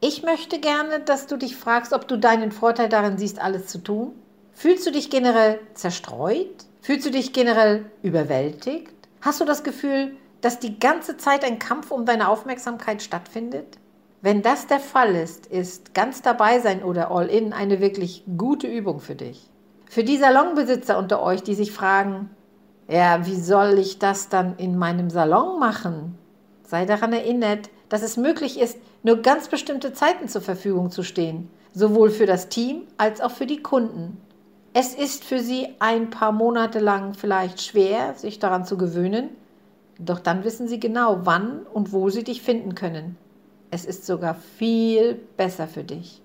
Ich 0.00 0.22
möchte 0.22 0.60
gerne, 0.60 1.00
dass 1.00 1.26
du 1.26 1.36
dich 1.36 1.56
fragst, 1.56 1.92
ob 1.92 2.06
du 2.06 2.16
deinen 2.16 2.52
Vorteil 2.52 2.88
darin 2.88 3.18
siehst, 3.18 3.40
alles 3.40 3.66
zu 3.66 3.78
tun. 3.78 4.12
Fühlst 4.52 4.86
du 4.86 4.92
dich 4.92 5.10
generell 5.10 5.58
zerstreut? 5.74 6.64
Fühlst 6.80 7.06
du 7.06 7.10
dich 7.10 7.32
generell 7.32 7.86
überwältigt? 8.02 8.97
Hast 9.20 9.40
du 9.40 9.44
das 9.44 9.64
Gefühl, 9.64 10.16
dass 10.40 10.60
die 10.60 10.78
ganze 10.78 11.16
Zeit 11.16 11.44
ein 11.44 11.58
Kampf 11.58 11.90
um 11.90 12.04
deine 12.04 12.28
Aufmerksamkeit 12.28 13.02
stattfindet? 13.02 13.78
Wenn 14.20 14.42
das 14.42 14.66
der 14.66 14.80
Fall 14.80 15.14
ist, 15.14 15.46
ist 15.46 15.94
ganz 15.94 16.22
dabei 16.22 16.60
sein 16.60 16.82
oder 16.82 17.10
all 17.10 17.26
in 17.26 17.52
eine 17.52 17.80
wirklich 17.80 18.24
gute 18.36 18.66
Übung 18.66 19.00
für 19.00 19.14
dich. 19.14 19.48
Für 19.86 20.04
die 20.04 20.18
Salonbesitzer 20.18 20.98
unter 20.98 21.22
euch, 21.22 21.42
die 21.42 21.54
sich 21.54 21.72
fragen, 21.72 22.30
Ja, 22.88 23.26
wie 23.26 23.36
soll 23.36 23.78
ich 23.78 23.98
das 23.98 24.28
dann 24.28 24.56
in 24.56 24.78
meinem 24.78 25.10
Salon 25.10 25.58
machen? 25.58 26.16
Sei 26.64 26.84
daran 26.84 27.12
erinnert, 27.12 27.70
dass 27.88 28.02
es 28.02 28.16
möglich 28.16 28.60
ist, 28.60 28.78
nur 29.02 29.22
ganz 29.22 29.48
bestimmte 29.48 29.92
Zeiten 29.92 30.28
zur 30.28 30.42
Verfügung 30.42 30.90
zu 30.90 31.02
stehen, 31.02 31.50
sowohl 31.74 32.10
für 32.10 32.26
das 32.26 32.48
Team 32.48 32.82
als 32.96 33.20
auch 33.20 33.30
für 33.30 33.46
die 33.46 33.62
Kunden. 33.62 34.20
Es 34.80 34.94
ist 34.94 35.24
für 35.24 35.40
sie 35.40 35.66
ein 35.80 36.08
paar 36.08 36.30
Monate 36.30 36.78
lang 36.78 37.14
vielleicht 37.14 37.60
schwer, 37.60 38.14
sich 38.14 38.38
daran 38.38 38.64
zu 38.64 38.78
gewöhnen, 38.78 39.28
doch 39.98 40.20
dann 40.20 40.44
wissen 40.44 40.68
sie 40.68 40.78
genau, 40.78 41.22
wann 41.24 41.66
und 41.74 41.92
wo 41.92 42.10
sie 42.10 42.22
dich 42.22 42.42
finden 42.42 42.76
können. 42.76 43.16
Es 43.72 43.84
ist 43.84 44.06
sogar 44.06 44.36
viel 44.36 45.20
besser 45.36 45.66
für 45.66 45.82
dich. 45.82 46.22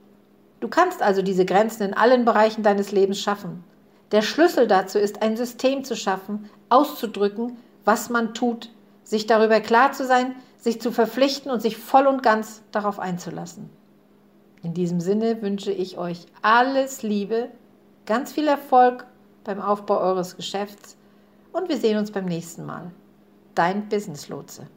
Du 0.60 0.68
kannst 0.68 1.02
also 1.02 1.24
diese 1.24 1.46
Grenzen 1.46 1.82
in 1.82 1.94
allen 1.96 2.26
Bereichen 2.26 2.62
deines 2.62 2.92
Lebens 2.92 3.20
schaffen. 3.20 3.64
Der 4.12 4.22
Schlüssel 4.22 4.68
dazu 4.68 5.00
ist, 5.00 5.24
ein 5.24 5.36
System 5.36 5.84
zu 5.84 5.96
schaffen, 5.96 6.48
auszudrücken, 6.70 7.58
was 7.86 8.12
man 8.12 8.36
tut, 8.36 8.70
sich 9.04 9.26
darüber 9.26 9.62
klar 9.62 9.94
zu 9.94 10.06
sein, 10.06 10.36
sich 10.60 10.80
zu 10.80 10.92
verpflichten 10.92 11.52
und 11.52 11.64
sich 11.64 11.78
voll 11.78 12.06
und 12.06 12.22
ganz 12.22 12.62
darauf 12.72 13.00
einzulassen. 13.00 13.72
In 14.62 14.76
diesem 14.76 15.00
Sinne 15.00 15.42
wünsche 15.42 15.72
ich 15.72 15.98
euch 15.98 16.28
alles 16.44 17.02
Liebe, 17.02 17.50
ganz 18.06 18.34
viel 18.34 18.48
Erfolg 18.48 19.06
beim 19.44 19.62
Aufbau 19.62 20.00
eures 20.00 20.36
Geschäfts 20.36 20.98
und 21.52 21.70
wir 21.70 21.78
sehen 21.78 21.98
uns 21.98 22.12
beim 22.12 22.26
nächsten 22.26 22.66
Mal. 22.66 22.92
Dein 23.56 23.88
Business 23.90 24.30
Lotse. 24.30 24.68